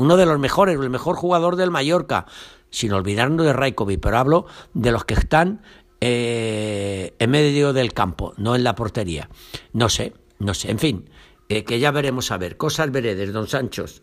Uno 0.00 0.16
de 0.16 0.24
los 0.24 0.38
mejores, 0.38 0.78
el 0.80 0.88
mejor 0.88 1.14
jugador 1.16 1.56
del 1.56 1.70
Mallorca, 1.70 2.24
sin 2.70 2.92
olvidarnos 2.92 3.44
de 3.44 3.52
Raikovic, 3.52 4.00
pero 4.00 4.16
hablo 4.16 4.46
de 4.72 4.92
los 4.92 5.04
que 5.04 5.12
están 5.14 5.60
eh, 6.00 7.12
en 7.18 7.30
medio 7.30 7.74
del 7.74 7.92
campo, 7.92 8.32
no 8.38 8.56
en 8.56 8.64
la 8.64 8.74
portería. 8.74 9.28
No 9.74 9.90
sé, 9.90 10.14
no 10.38 10.54
sé, 10.54 10.70
en 10.70 10.78
fin, 10.78 11.10
eh, 11.50 11.64
que 11.64 11.78
ya 11.78 11.90
veremos 11.90 12.30
a 12.30 12.38
ver, 12.38 12.56
cosas 12.56 12.90
veredes, 12.90 13.30
don 13.32 13.46
Sanchos, 13.46 14.02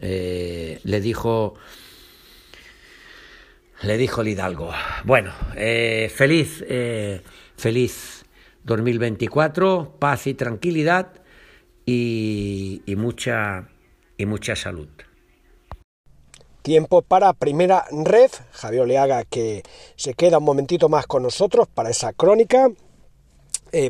eh, 0.00 0.80
le 0.84 1.00
dijo 1.00 1.54
le 3.82 3.96
dijo 3.96 4.20
el 4.20 4.28
Hidalgo. 4.28 4.70
Bueno, 5.02 5.32
feliz, 5.56 6.64
feliz 7.56 8.24
2024, 8.62 9.96
paz 9.98 10.28
y 10.28 10.34
tranquilidad 10.34 11.20
y, 11.84 12.82
y, 12.86 12.94
mucha 12.94 13.70
y 14.16 14.26
mucha 14.26 14.54
salud. 14.54 14.86
Tiempo 16.62 17.02
para 17.02 17.32
primera 17.32 17.84
ref, 17.90 18.40
Javier 18.52 18.82
Oleaga 18.82 19.24
que 19.24 19.62
se 19.96 20.14
queda 20.14 20.38
un 20.38 20.44
momentito 20.44 20.88
más 20.88 21.06
con 21.06 21.22
nosotros 21.22 21.68
para 21.68 21.90
esa 21.90 22.12
crónica. 22.12 22.70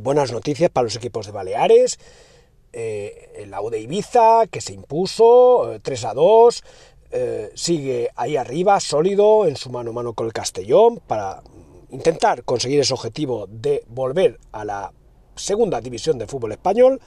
buenas 0.03 0.33
noticias 0.33 0.71
para 0.71 0.85
los 0.85 0.97
equipos 0.97 1.27
de 1.27 1.33
Baleares 1.33 1.99
eh, 2.73 3.33
el 3.37 3.51
la 3.51 3.61
Ibiza, 3.77 4.47
que 4.51 4.61
se 4.61 4.73
impuso 4.73 5.79
3 5.83 6.03
eh, 6.03 6.07
a 6.07 6.15
2, 6.15 6.65
eh, 7.11 7.51
sigue 7.55 8.11
ahí 8.17 8.37
arriba, 8.37 8.81
sólido, 8.81 9.47
en 9.47 9.57
su 9.57 9.71
mano 9.71 9.91
a 9.91 9.93
mano 9.93 10.15
con 10.15 10.27
el 10.27 10.33
Castellón, 10.33 11.01
para 11.07 11.43
intentar 11.91 12.45
conseguir 12.45 12.81
ese 12.81 12.95
objetivo 12.95 13.47
de 13.49 13.85
volver 13.89 14.39
a 14.53 14.65
la 14.65 14.93
segunda 15.37 15.81
división 15.81 16.19
de 16.19 16.27
fútbol 16.27 16.53
español. 16.53 17.01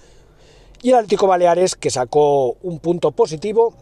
Y 0.83 0.89
el 0.89 0.95
Atlético 0.95 1.25
Baleares, 1.25 1.75
que 1.75 1.89
sacó 1.89 2.57
un 2.61 2.79
punto 2.79 3.11
positivo 3.11 3.73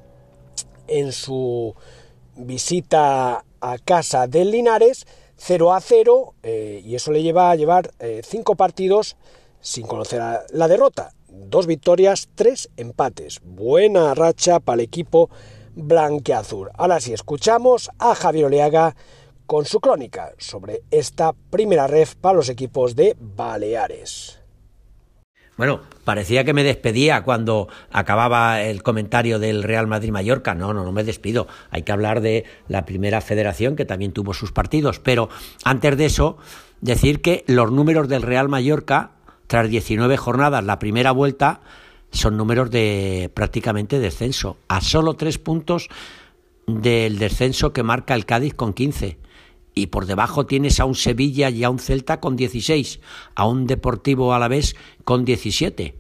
en 0.88 1.12
su 1.12 1.76
visita 2.36 3.44
a 3.62 3.78
casa 3.80 4.28
del 4.28 4.52
Linares, 4.52 5.06
0 5.38 5.74
a 5.74 5.82
0, 5.82 6.36
y 6.84 6.96
eso 6.96 7.12
le 7.12 7.24
lleva 7.24 7.52
a 7.52 7.56
llevar 7.56 7.92
5 8.24 8.56
partidos 8.56 9.18
sin 9.62 9.88
conocer 9.88 10.22
la 10.50 10.68
derrota 10.68 11.14
dos 11.34 11.68
victorias, 11.68 12.30
tres 12.36 12.70
empates. 12.78 13.40
Buena 13.44 14.14
racha 14.14 14.60
para 14.60 14.76
el 14.76 14.82
equipo 14.82 15.30
blanqueazul. 15.76 16.70
Ahora 16.76 17.00
sí, 17.00 17.14
escuchamos 17.14 17.90
a 17.98 18.16
Javier 18.16 18.46
Oleaga 18.46 18.96
con 19.48 19.66
su 19.66 19.80
crónica 19.80 20.34
sobre 20.38 20.84
esta 20.92 21.34
primera 21.34 21.88
ref 21.88 22.16
para 22.16 22.38
los 22.38 22.50
equipos 22.50 22.96
de 22.96 23.16
Baleares. 23.20 24.43
Bueno, 25.56 25.82
parecía 26.04 26.44
que 26.44 26.54
me 26.54 26.64
despedía 26.64 27.24
cuando 27.24 27.68
acababa 27.92 28.62
el 28.62 28.82
comentario 28.82 29.38
del 29.38 29.62
Real 29.64 29.88
Madrid-Mallorca. 29.88 30.56
No, 30.56 30.74
no, 30.74 30.84
no 30.84 30.92
me 30.92 31.04
despido. 31.04 31.48
Hay 31.70 31.84
que 31.84 31.92
hablar 31.92 32.22
de 32.22 32.46
la 32.68 32.86
primera 32.86 33.22
federación 33.22 33.76
que 33.76 33.86
también 33.86 34.14
tuvo 34.14 34.34
sus 34.34 34.52
partidos. 34.52 35.00
Pero 35.00 35.30
antes 35.64 35.96
de 35.96 36.06
eso, 36.06 36.38
decir 36.82 37.22
que 37.22 37.44
los 37.48 37.72
números 37.72 38.08
del 38.10 38.24
Real 38.24 38.50
Mallorca 38.50 39.12
tras 39.48 39.70
19 39.70 40.18
jornadas, 40.18 40.64
la 40.64 40.80
primera 40.80 41.12
vuelta, 41.12 41.62
son 42.12 42.38
números 42.38 42.72
de 42.72 43.30
prácticamente 43.34 44.00
descenso, 44.00 44.58
a 44.68 44.82
solo 44.82 45.14
tres 45.16 45.38
puntos 45.38 45.90
del 46.66 47.20
descenso 47.20 47.74
que 47.74 47.84
marca 47.84 48.16
el 48.16 48.26
Cádiz 48.26 48.54
con 48.54 48.74
15. 48.74 49.18
Y 49.76 49.88
por 49.88 50.06
debajo 50.06 50.46
tienes 50.46 50.80
a 50.80 50.86
un 50.86 50.96
Sevilla 50.96 51.50
y 51.50 51.64
a 51.64 51.70
un 51.70 51.80
Celta 51.80 52.20
con 52.20 52.36
16, 52.36 53.00
a 53.36 53.48
un 53.48 53.66
Deportivo 53.66 54.34
Alavés 54.34 54.76
con 55.04 55.26
17. 55.26 55.96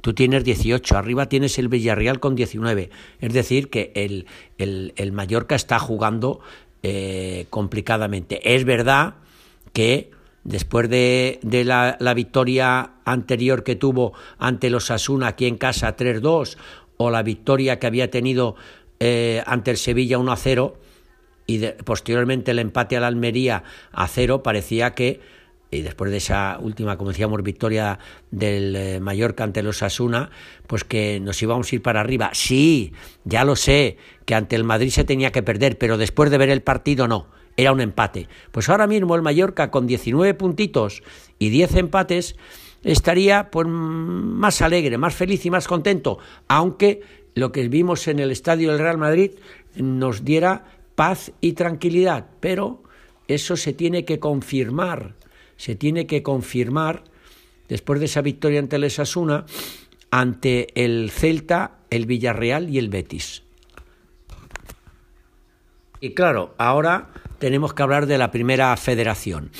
Tú 0.00 0.14
tienes 0.14 0.44
18, 0.44 0.96
arriba 0.96 1.28
tienes 1.28 1.58
el 1.58 1.68
Villarreal 1.68 2.20
con 2.20 2.36
19. 2.36 2.90
Es 3.20 3.32
decir, 3.32 3.70
que 3.70 3.90
el, 3.94 4.26
el, 4.56 5.12
Mallorca 5.12 5.56
está 5.56 5.78
jugando 5.78 6.40
eh, 6.82 7.46
complicadamente. 7.50 8.54
Es 8.54 8.64
verdad 8.64 9.16
que 9.72 10.10
después 10.44 10.88
de, 10.88 11.40
la, 11.64 12.14
victoria 12.14 12.92
anterior 13.04 13.64
que 13.64 13.74
tuvo 13.74 14.12
ante 14.38 14.70
los 14.70 14.90
Asuna 14.92 15.26
aquí 15.26 15.46
en 15.46 15.58
casa 15.58 15.96
3-2 15.96 16.56
o 16.98 17.10
la 17.10 17.24
victoria 17.24 17.80
que 17.80 17.88
había 17.88 18.10
tenido 18.10 18.54
eh, 19.00 19.42
ante 19.44 19.72
el 19.72 19.76
Sevilla 19.76 20.18
1-0 20.18 20.74
y 21.46 21.66
posteriormente 21.84 22.50
el 22.50 22.58
empate 22.58 22.96
al 22.96 23.04
Almería 23.04 23.64
a 23.92 24.08
0 24.08 24.42
parecía 24.42 24.94
que 24.94 25.20
y 25.68 25.82
después 25.82 26.12
de 26.12 26.18
esa 26.18 26.58
última, 26.60 26.96
como 26.96 27.10
decíamos, 27.10 27.42
victoria 27.42 27.98
del 28.30 28.76
eh, 28.76 29.00
Mallorca 29.00 29.42
ante 29.42 29.64
los 29.64 29.82
Asuna, 29.82 30.30
pues 30.68 30.84
que 30.84 31.18
nos 31.18 31.42
íbamos 31.42 31.70
a 31.70 31.74
ir 31.74 31.82
para 31.82 32.00
arriba. 32.00 32.30
Sí, 32.34 32.92
ya 33.24 33.44
lo 33.44 33.56
sé, 33.56 33.98
que 34.24 34.36
ante 34.36 34.54
el 34.54 34.62
Madrid 34.62 34.90
se 34.90 35.02
tenía 35.02 35.32
que 35.32 35.42
perder, 35.42 35.76
pero 35.76 35.98
después 35.98 36.30
de 36.30 36.38
ver 36.38 36.50
el 36.50 36.62
partido 36.62 37.08
no 37.08 37.26
era 37.56 37.72
un 37.72 37.80
empate. 37.80 38.28
Pues 38.52 38.68
ahora 38.68 38.86
mismo 38.86 39.14
el 39.16 39.22
Mallorca 39.22 39.70
con 39.70 39.86
19 39.86 40.34
puntitos 40.34 41.02
y 41.38 41.48
10 41.50 41.76
empates 41.76 42.36
estaría 42.84 43.50
pues 43.50 43.66
más 43.66 44.62
alegre, 44.62 44.98
más 44.98 45.14
feliz 45.14 45.44
y 45.46 45.50
más 45.50 45.66
contento, 45.66 46.18
aunque 46.48 47.00
lo 47.34 47.52
que 47.52 47.68
vimos 47.68 48.08
en 48.08 48.18
el 48.18 48.30
estadio 48.30 48.70
del 48.70 48.78
Real 48.78 48.98
Madrid 48.98 49.32
nos 49.74 50.24
diera 50.24 50.64
paz 50.96 51.30
y 51.40 51.52
tranquilidad, 51.52 52.26
pero 52.40 52.82
eso 53.28 53.56
se 53.56 53.72
tiene 53.72 54.04
que 54.04 54.18
confirmar, 54.18 55.14
se 55.56 55.76
tiene 55.76 56.08
que 56.08 56.24
confirmar 56.24 57.04
después 57.68 58.00
de 58.00 58.06
esa 58.06 58.22
victoria 58.22 58.58
ante 58.58 58.76
el 58.76 58.84
Esasuna 58.84 59.46
ante 60.10 60.68
el 60.82 61.10
Celta, 61.10 61.78
el 61.90 62.06
Villarreal 62.06 62.70
y 62.70 62.78
el 62.78 62.88
Betis. 62.88 63.42
Y 66.00 66.14
claro, 66.14 66.54
ahora 66.58 67.10
tenemos 67.38 67.74
que 67.74 67.82
hablar 67.82 68.06
de 68.06 68.18
la 68.18 68.30
primera 68.30 68.76
federación. 68.76 69.50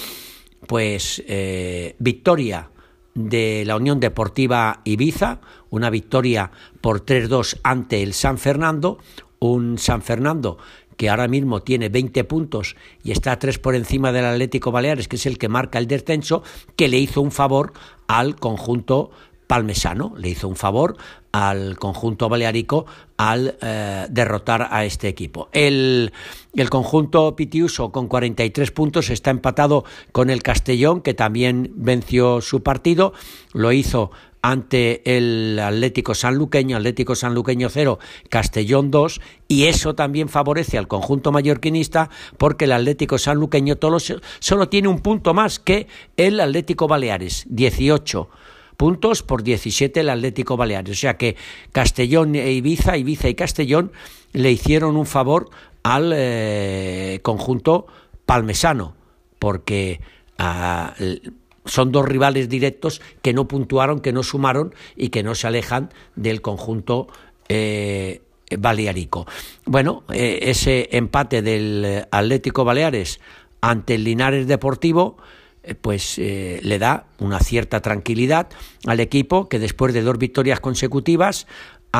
Pues 0.66 1.22
eh, 1.26 1.94
victoria 1.98 2.70
de 3.14 3.64
la 3.66 3.76
Unión 3.76 4.00
Deportiva 4.00 4.80
Ibiza, 4.84 5.40
una 5.70 5.90
victoria 5.90 6.50
por 6.80 7.04
3-2 7.04 7.60
ante 7.62 8.02
el 8.02 8.12
San 8.12 8.38
Fernando, 8.38 8.98
un 9.38 9.78
San 9.78 10.02
Fernando 10.02 10.58
que 10.96 11.08
ahora 11.08 11.28
mismo 11.28 11.62
tiene 11.62 11.88
20 11.88 12.24
puntos 12.24 12.76
y 13.02 13.12
está 13.12 13.38
tres 13.38 13.58
por 13.58 13.74
encima 13.74 14.12
del 14.12 14.24
Atlético 14.24 14.72
Baleares, 14.72 15.08
que 15.08 15.16
es 15.16 15.26
el 15.26 15.38
que 15.38 15.48
marca 15.48 15.78
el 15.78 15.86
descenso, 15.86 16.42
que 16.76 16.88
le 16.88 16.98
hizo 16.98 17.20
un 17.20 17.32
favor 17.32 17.72
al 18.06 18.36
conjunto 18.36 19.10
palmesano, 19.46 20.12
le 20.16 20.30
hizo 20.30 20.48
un 20.48 20.56
favor 20.56 20.96
al 21.30 21.78
conjunto 21.78 22.28
balearico 22.28 22.86
al 23.16 23.56
eh, 23.60 24.06
derrotar 24.10 24.68
a 24.70 24.84
este 24.84 25.08
equipo. 25.08 25.48
El, 25.52 26.12
el 26.54 26.70
conjunto 26.70 27.36
pitiuso 27.36 27.92
con 27.92 28.08
43 28.08 28.70
puntos 28.70 29.10
está 29.10 29.30
empatado 29.30 29.84
con 30.12 30.30
el 30.30 30.42
Castellón, 30.42 31.02
que 31.02 31.14
también 31.14 31.72
venció 31.76 32.40
su 32.40 32.62
partido, 32.62 33.12
lo 33.52 33.72
hizo 33.72 34.10
ante 34.46 35.02
el 35.16 35.58
Atlético 35.58 36.14
Sanluqueño, 36.14 36.76
Atlético 36.76 37.16
Sanluqueño 37.16 37.68
0, 37.68 37.98
Castellón 38.28 38.92
2, 38.92 39.20
y 39.48 39.64
eso 39.64 39.96
también 39.96 40.28
favorece 40.28 40.78
al 40.78 40.86
conjunto 40.86 41.32
mallorquinista 41.32 42.10
porque 42.38 42.66
el 42.66 42.72
Atlético 42.72 43.18
Sanluqueño 43.18 43.74
solo 44.38 44.68
tiene 44.68 44.86
un 44.86 45.00
punto 45.00 45.34
más 45.34 45.58
que 45.58 45.88
el 46.16 46.38
Atlético 46.38 46.86
Baleares, 46.86 47.44
18 47.48 48.28
puntos 48.76 49.24
por 49.24 49.42
17 49.42 49.98
el 49.98 50.10
Atlético 50.10 50.56
Baleares. 50.56 50.92
O 50.92 51.00
sea 51.00 51.16
que 51.16 51.34
Castellón 51.72 52.36
e 52.36 52.52
Ibiza, 52.52 52.96
Ibiza 52.96 53.28
y 53.28 53.34
Castellón 53.34 53.90
le 54.32 54.52
hicieron 54.52 54.96
un 54.96 55.06
favor 55.06 55.50
al 55.82 56.12
eh, 56.14 57.18
conjunto 57.22 57.88
palmesano, 58.26 58.94
porque 59.40 60.00
ah, 60.38 60.94
son 61.66 61.92
dos 61.92 62.04
rivales 62.06 62.48
directos 62.48 63.00
que 63.22 63.32
no 63.32 63.46
puntuaron, 63.46 64.00
que 64.00 64.12
no 64.12 64.22
sumaron 64.22 64.74
y 64.96 65.10
que 65.10 65.22
no 65.22 65.34
se 65.34 65.46
alejan 65.46 65.90
del 66.14 66.40
conjunto 66.40 67.08
eh, 67.48 68.22
balearico. 68.58 69.26
Bueno, 69.64 70.04
eh, 70.12 70.40
ese 70.42 70.88
empate 70.92 71.42
del 71.42 72.06
Atlético 72.10 72.64
Baleares 72.64 73.20
ante 73.60 73.96
el 73.96 74.04
Linares 74.04 74.46
Deportivo 74.46 75.16
eh, 75.66 75.74
pues 75.74 76.16
eh, 76.18 76.60
le 76.62 76.78
da 76.78 77.06
una 77.18 77.40
cierta 77.40 77.80
tranquilidad 77.80 78.46
al 78.86 79.00
equipo 79.00 79.48
que 79.48 79.58
después 79.58 79.92
de 79.92 80.02
dos 80.02 80.16
victorias 80.16 80.60
consecutivas 80.60 81.48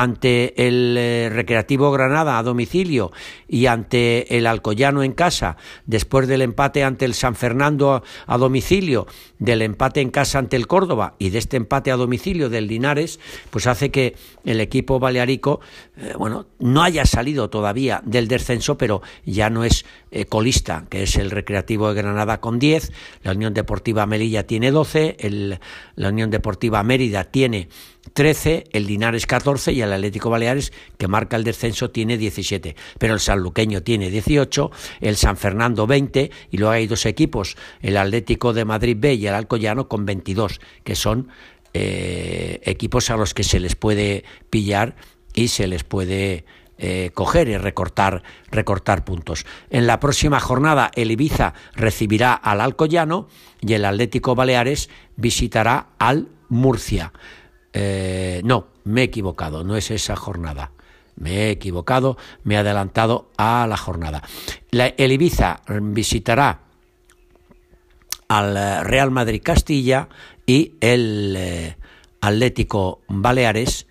ante 0.01 0.67
el 0.67 0.95
eh, 0.95 1.29
Recreativo 1.31 1.91
Granada 1.91 2.37
a 2.37 2.43
domicilio 2.43 3.11
y 3.47 3.65
ante 3.65 4.37
el 4.37 4.45
Alcoyano 4.45 5.01
en 5.01 5.13
casa, 5.13 5.57
después 5.87 6.27
del 6.27 6.43
empate 6.43 6.83
ante 6.83 7.05
el 7.05 7.15
San 7.15 7.35
Fernando 7.35 8.03
a, 8.27 8.37
domicilio, 8.37 9.07
del 9.39 9.63
empate 9.63 10.01
en 10.01 10.11
casa 10.11 10.37
ante 10.37 10.55
el 10.55 10.67
Córdoba 10.67 11.15
y 11.17 11.31
de 11.31 11.39
este 11.39 11.57
empate 11.57 11.91
a 11.91 11.95
domicilio 11.95 12.49
del 12.49 12.67
Linares, 12.67 13.19
pues 13.49 13.65
hace 13.65 13.89
que 13.89 14.15
el 14.45 14.61
equipo 14.61 14.99
balearico, 14.99 15.61
eh, 15.97 16.13
bueno, 16.15 16.45
no 16.59 16.83
haya 16.83 17.05
salido 17.05 17.49
todavía 17.49 18.01
del 18.05 18.27
descenso, 18.27 18.77
pero 18.77 19.01
ya 19.25 19.49
no 19.49 19.63
es 19.63 19.83
eh, 20.11 20.25
colista, 20.25 20.85
que 20.89 21.03
es 21.03 21.15
el 21.15 21.31
Recreativo 21.31 21.89
de 21.89 22.01
Granada 22.01 22.39
con 22.39 22.59
10, 22.59 22.91
la 23.23 23.31
Unión 23.31 23.55
Deportiva 23.55 24.05
Melilla 24.05 24.45
tiene 24.45 24.69
12, 24.69 25.17
el, 25.19 25.59
la 25.95 26.09
Unión 26.09 26.29
Deportiva 26.29 26.83
Mérida 26.83 27.23
tiene 27.23 27.69
13, 28.13 28.65
el 28.71 28.87
Linares 28.87 29.25
14 29.25 29.73
y 29.73 29.81
el 29.81 29.93
Atlético 29.93 30.29
Baleares, 30.29 30.73
que 30.97 31.07
marca 31.07 31.35
el 31.35 31.43
descenso, 31.43 31.91
tiene 31.91 32.17
17. 32.17 32.75
Pero 32.97 33.13
el 33.13 33.19
Sanluqueño 33.19 33.83
tiene 33.83 34.09
18, 34.09 34.71
el 35.01 35.15
San 35.17 35.37
Fernando 35.37 35.87
20 35.87 36.31
y 36.51 36.57
luego 36.57 36.71
hay 36.71 36.87
dos 36.87 37.05
equipos, 37.05 37.57
el 37.81 37.97
Atlético 37.97 38.53
de 38.53 38.65
Madrid 38.65 38.97
B 38.99 39.15
y 39.15 39.27
el 39.27 39.33
Alcoyano 39.33 39.87
con 39.87 40.05
22, 40.05 40.59
que 40.83 40.95
son 40.95 41.29
eh, 41.73 42.59
equipos 42.63 43.09
a 43.09 43.17
los 43.17 43.33
que 43.33 43.43
se 43.43 43.59
les 43.59 43.75
puede 43.75 44.23
pillar 44.49 44.95
y 45.33 45.49
se 45.49 45.67
les 45.67 45.83
puede 45.83 46.45
eh, 46.79 47.09
coger 47.13 47.47
y 47.47 47.57
recortar, 47.57 48.23
recortar 48.51 49.03
puntos. 49.03 49.45
En 49.69 49.87
la 49.87 49.99
próxima 49.99 50.39
jornada 50.39 50.91
el 50.95 51.11
Ibiza 51.11 51.53
recibirá 51.73 52.33
al 52.33 52.61
Alcoyano 52.61 53.27
y 53.61 53.73
el 53.73 53.85
Atlético 53.85 54.35
Baleares 54.35 54.89
visitará 55.15 55.89
al 55.97 56.27
Murcia. 56.49 57.13
Eh, 57.79 58.41
no, 58.43 58.69
me 58.85 59.01
he 59.01 59.03
equivocado, 59.03 59.63
no 59.63 59.75
es 59.75 59.91
esa 59.91 60.15
jornada. 60.15 60.71
Me 61.15 61.31
he 61.31 61.49
equivocado, 61.51 62.17
me 62.43 62.55
he 62.55 62.57
adelantado 62.57 63.29
a 63.37 63.67
la 63.67 63.77
jornada. 63.77 64.23
el 64.71 65.11
Ibiza 65.11 65.61
visitará 65.67 66.61
al 68.29 68.83
Real 68.83 69.11
Madrid 69.11 69.43
Castilla 69.43 70.09
y 70.47 70.73
el 70.81 71.35
eh, 71.37 71.77
Atlético 72.19 73.01
Baleares 73.09 73.85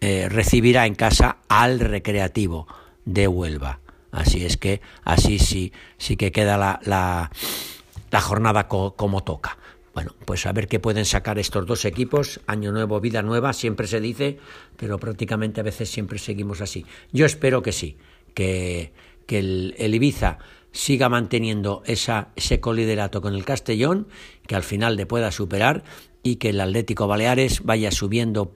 eh, 0.00 0.28
recibirá 0.28 0.86
en 0.86 0.94
casa 0.94 1.38
al 1.48 1.80
Recreativo 1.80 2.68
de 3.04 3.26
Huelva. 3.26 3.80
Así 4.12 4.44
es 4.44 4.56
que 4.56 4.80
así 5.02 5.40
sí, 5.40 5.72
sí 5.98 6.16
que 6.16 6.30
queda 6.30 6.56
la, 6.56 6.78
la, 6.84 8.20
jornada 8.20 8.68
como 8.68 9.24
toca. 9.24 9.58
Bueno, 9.96 10.14
pues 10.26 10.44
a 10.44 10.52
ver 10.52 10.68
qué 10.68 10.78
pueden 10.78 11.06
sacar 11.06 11.38
estos 11.38 11.64
dos 11.64 11.86
equipos. 11.86 12.40
Año 12.46 12.70
nuevo, 12.70 13.00
vida 13.00 13.22
nueva, 13.22 13.54
siempre 13.54 13.86
se 13.86 13.98
dice, 13.98 14.36
pero 14.76 14.98
prácticamente 14.98 15.62
a 15.62 15.64
veces 15.64 15.88
siempre 15.88 16.18
seguimos 16.18 16.60
así. 16.60 16.84
Yo 17.12 17.24
espero 17.24 17.62
que 17.62 17.72
sí, 17.72 17.96
que, 18.34 18.92
que 19.24 19.38
el, 19.38 19.74
el 19.78 19.94
Ibiza 19.94 20.36
siga 20.70 21.08
manteniendo 21.08 21.82
esa, 21.86 22.28
ese 22.36 22.60
coliderato 22.60 23.22
con 23.22 23.34
el 23.34 23.46
Castellón, 23.46 24.06
que 24.46 24.54
al 24.54 24.64
final 24.64 24.96
le 24.96 25.06
pueda 25.06 25.32
superar 25.32 25.82
y 26.22 26.36
que 26.36 26.50
el 26.50 26.60
Atlético 26.60 27.06
Baleares 27.06 27.62
vaya 27.64 27.90
subiendo 27.90 28.52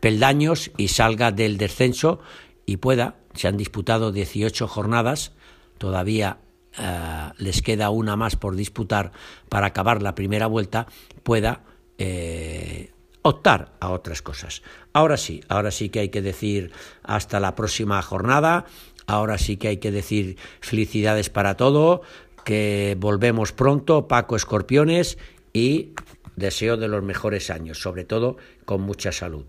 peldaños 0.00 0.72
y 0.76 0.88
salga 0.88 1.30
del 1.30 1.56
descenso 1.56 2.18
y 2.66 2.78
pueda, 2.78 3.18
se 3.34 3.46
han 3.46 3.56
disputado 3.56 4.10
18 4.10 4.66
jornadas, 4.66 5.34
todavía 5.78 6.38
eh, 6.78 7.30
les 7.38 7.62
queda 7.62 7.90
una 7.90 8.16
más 8.16 8.36
por 8.36 8.56
disputar 8.56 9.12
para 9.48 9.68
acabar 9.68 10.02
la 10.02 10.14
primera 10.14 10.46
vuelta, 10.46 10.86
pueda 11.22 11.62
eh, 11.98 12.92
optar 13.22 13.72
a 13.80 13.90
otras 13.90 14.22
cosas. 14.22 14.62
Ahora 14.92 15.16
sí, 15.16 15.42
ahora 15.48 15.70
sí 15.70 15.88
que 15.88 16.00
hay 16.00 16.08
que 16.08 16.22
decir 16.22 16.72
hasta 17.02 17.40
la 17.40 17.54
próxima 17.54 18.00
jornada, 18.02 18.66
ahora 19.06 19.38
sí 19.38 19.56
que 19.56 19.68
hay 19.68 19.76
que 19.78 19.90
decir 19.90 20.36
felicidades 20.60 21.30
para 21.30 21.56
todo, 21.56 22.02
que 22.44 22.96
volvemos 22.98 23.52
pronto, 23.52 24.08
Paco 24.08 24.36
Escorpiones, 24.36 25.18
y 25.52 25.92
deseo 26.36 26.76
de 26.76 26.88
los 26.88 27.02
mejores 27.02 27.50
años, 27.50 27.80
sobre 27.80 28.04
todo 28.04 28.36
con 28.64 28.82
mucha 28.82 29.12
salud. 29.12 29.46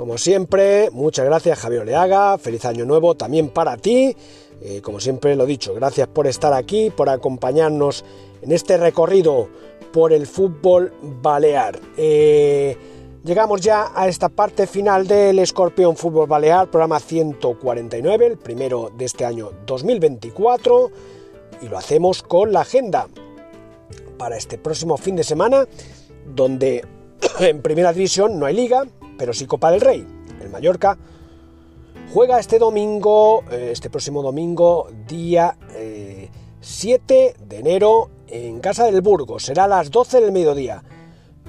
Como 0.00 0.16
siempre, 0.16 0.88
muchas 0.92 1.26
gracias 1.26 1.58
Javier 1.58 1.82
Oleaga, 1.82 2.38
feliz 2.38 2.64
año 2.64 2.86
nuevo 2.86 3.16
también 3.16 3.50
para 3.50 3.76
ti. 3.76 4.16
Eh, 4.62 4.80
como 4.80 4.98
siempre 4.98 5.36
lo 5.36 5.44
he 5.44 5.46
dicho, 5.46 5.74
gracias 5.74 6.08
por 6.08 6.26
estar 6.26 6.54
aquí, 6.54 6.88
por 6.88 7.10
acompañarnos 7.10 8.02
en 8.40 8.50
este 8.52 8.78
recorrido 8.78 9.50
por 9.92 10.14
el 10.14 10.26
fútbol 10.26 10.94
balear. 11.02 11.78
Eh, 11.98 12.78
llegamos 13.24 13.60
ya 13.60 13.92
a 13.94 14.08
esta 14.08 14.30
parte 14.30 14.66
final 14.66 15.06
del 15.06 15.38
Escorpión 15.38 15.94
Fútbol 15.98 16.26
Balear, 16.26 16.70
programa 16.70 16.98
149, 16.98 18.26
el 18.26 18.38
primero 18.38 18.90
de 18.96 19.04
este 19.04 19.26
año 19.26 19.50
2024, 19.66 20.90
y 21.60 21.68
lo 21.68 21.76
hacemos 21.76 22.22
con 22.22 22.54
la 22.54 22.62
agenda 22.62 23.06
para 24.16 24.38
este 24.38 24.56
próximo 24.56 24.96
fin 24.96 25.14
de 25.16 25.24
semana, 25.24 25.68
donde 26.34 26.86
en 27.40 27.60
primera 27.60 27.92
división 27.92 28.38
no 28.38 28.46
hay 28.46 28.54
liga, 28.54 28.86
pero 29.20 29.34
sí 29.34 29.44
Copa 29.44 29.70
del 29.70 29.82
Rey. 29.82 30.06
El 30.40 30.48
Mallorca 30.48 30.96
juega 32.14 32.40
este 32.40 32.58
domingo, 32.58 33.44
eh, 33.50 33.68
este 33.70 33.90
próximo 33.90 34.22
domingo, 34.22 34.88
día 35.06 35.58
7 36.62 37.26
eh, 37.26 37.34
de 37.38 37.58
enero, 37.58 38.08
en 38.28 38.60
Casa 38.60 38.86
del 38.86 39.02
Burgos. 39.02 39.44
Será 39.44 39.64
a 39.64 39.68
las 39.68 39.90
12 39.90 40.22
del 40.22 40.32
mediodía. 40.32 40.82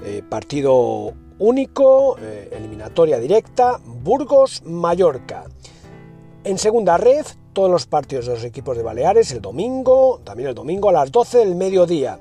Eh, 0.04 0.22
partido 0.28 1.14
único, 1.38 2.18
eliminatoria 2.50 3.18
directa, 3.18 3.80
Burgos-Mallorca. 3.82 5.44
En 6.44 6.58
segunda 6.58 6.98
red, 6.98 7.24
todos 7.54 7.70
los 7.70 7.86
partidos 7.86 8.26
de 8.26 8.34
los 8.34 8.44
equipos 8.44 8.76
de 8.76 8.82
Baleares 8.82 9.32
el 9.32 9.40
domingo, 9.40 10.20
también 10.24 10.50
el 10.50 10.54
domingo 10.54 10.90
a 10.90 10.92
las 10.92 11.10
12 11.10 11.38
del 11.38 11.54
mediodía. 11.54 12.20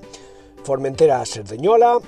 Formentera-Serdeñola, 0.64 2.00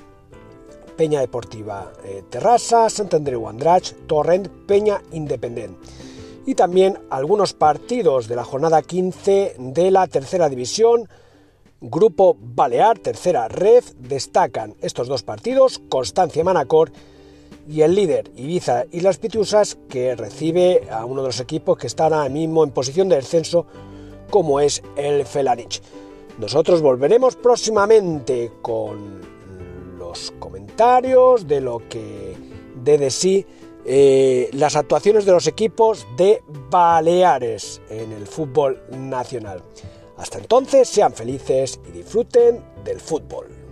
Peña 0.95 1.19
Deportiva 1.19 1.91
eh, 2.03 2.23
Terrassa, 2.29 2.89
Sant 2.89 3.13
Andreu 3.13 3.47
Andrach, 3.47 3.93
Torrent, 4.07 4.47
Peña 4.67 5.01
Independent. 5.11 5.77
Y 6.45 6.55
también 6.55 6.99
algunos 7.09 7.53
partidos 7.53 8.27
de 8.27 8.35
la 8.35 8.43
jornada 8.43 8.81
15 8.81 9.55
de 9.57 9.91
la 9.91 10.07
tercera 10.07 10.49
división. 10.49 11.07
Grupo 11.79 12.37
Balear, 12.39 12.99
tercera 12.99 13.47
red, 13.47 13.83
destacan 13.99 14.75
estos 14.81 15.07
dos 15.07 15.23
partidos, 15.23 15.81
Constancia 15.89 16.43
Manacor 16.43 16.91
y 17.67 17.81
el 17.81 17.95
líder 17.95 18.31
Ibiza 18.35 18.85
y 18.91 19.01
las 19.01 19.17
Pitiusas, 19.17 19.77
que 19.89 20.15
recibe 20.15 20.87
a 20.89 21.05
uno 21.05 21.21
de 21.21 21.29
los 21.29 21.39
equipos 21.39 21.77
que 21.77 21.87
están 21.87 22.13
ahora 22.13 22.29
mismo 22.29 22.63
en 22.63 22.71
posición 22.71 23.09
de 23.09 23.17
descenso, 23.17 23.65
como 24.29 24.59
es 24.59 24.81
el 24.95 25.25
Felanich. 25.25 25.81
Nosotros 26.39 26.81
volveremos 26.81 27.35
próximamente 27.35 28.51
con 28.61 29.32
comentarios, 30.39 31.47
de 31.47 31.61
lo 31.61 31.87
que 31.89 32.35
dé 32.83 32.97
de 32.97 33.11
sí 33.11 33.45
eh, 33.85 34.49
las 34.53 34.75
actuaciones 34.77 35.25
de 35.25 35.33
los 35.33 35.47
equipos 35.47 36.07
de 36.15 36.41
Baleares 36.69 37.81
en 37.89 38.13
el 38.13 38.27
fútbol 38.27 38.81
nacional. 38.91 39.61
Hasta 40.17 40.37
entonces, 40.37 40.87
sean 40.87 41.13
felices 41.13 41.79
y 41.89 41.91
disfruten 41.91 42.63
del 42.85 42.99
fútbol. 43.01 43.62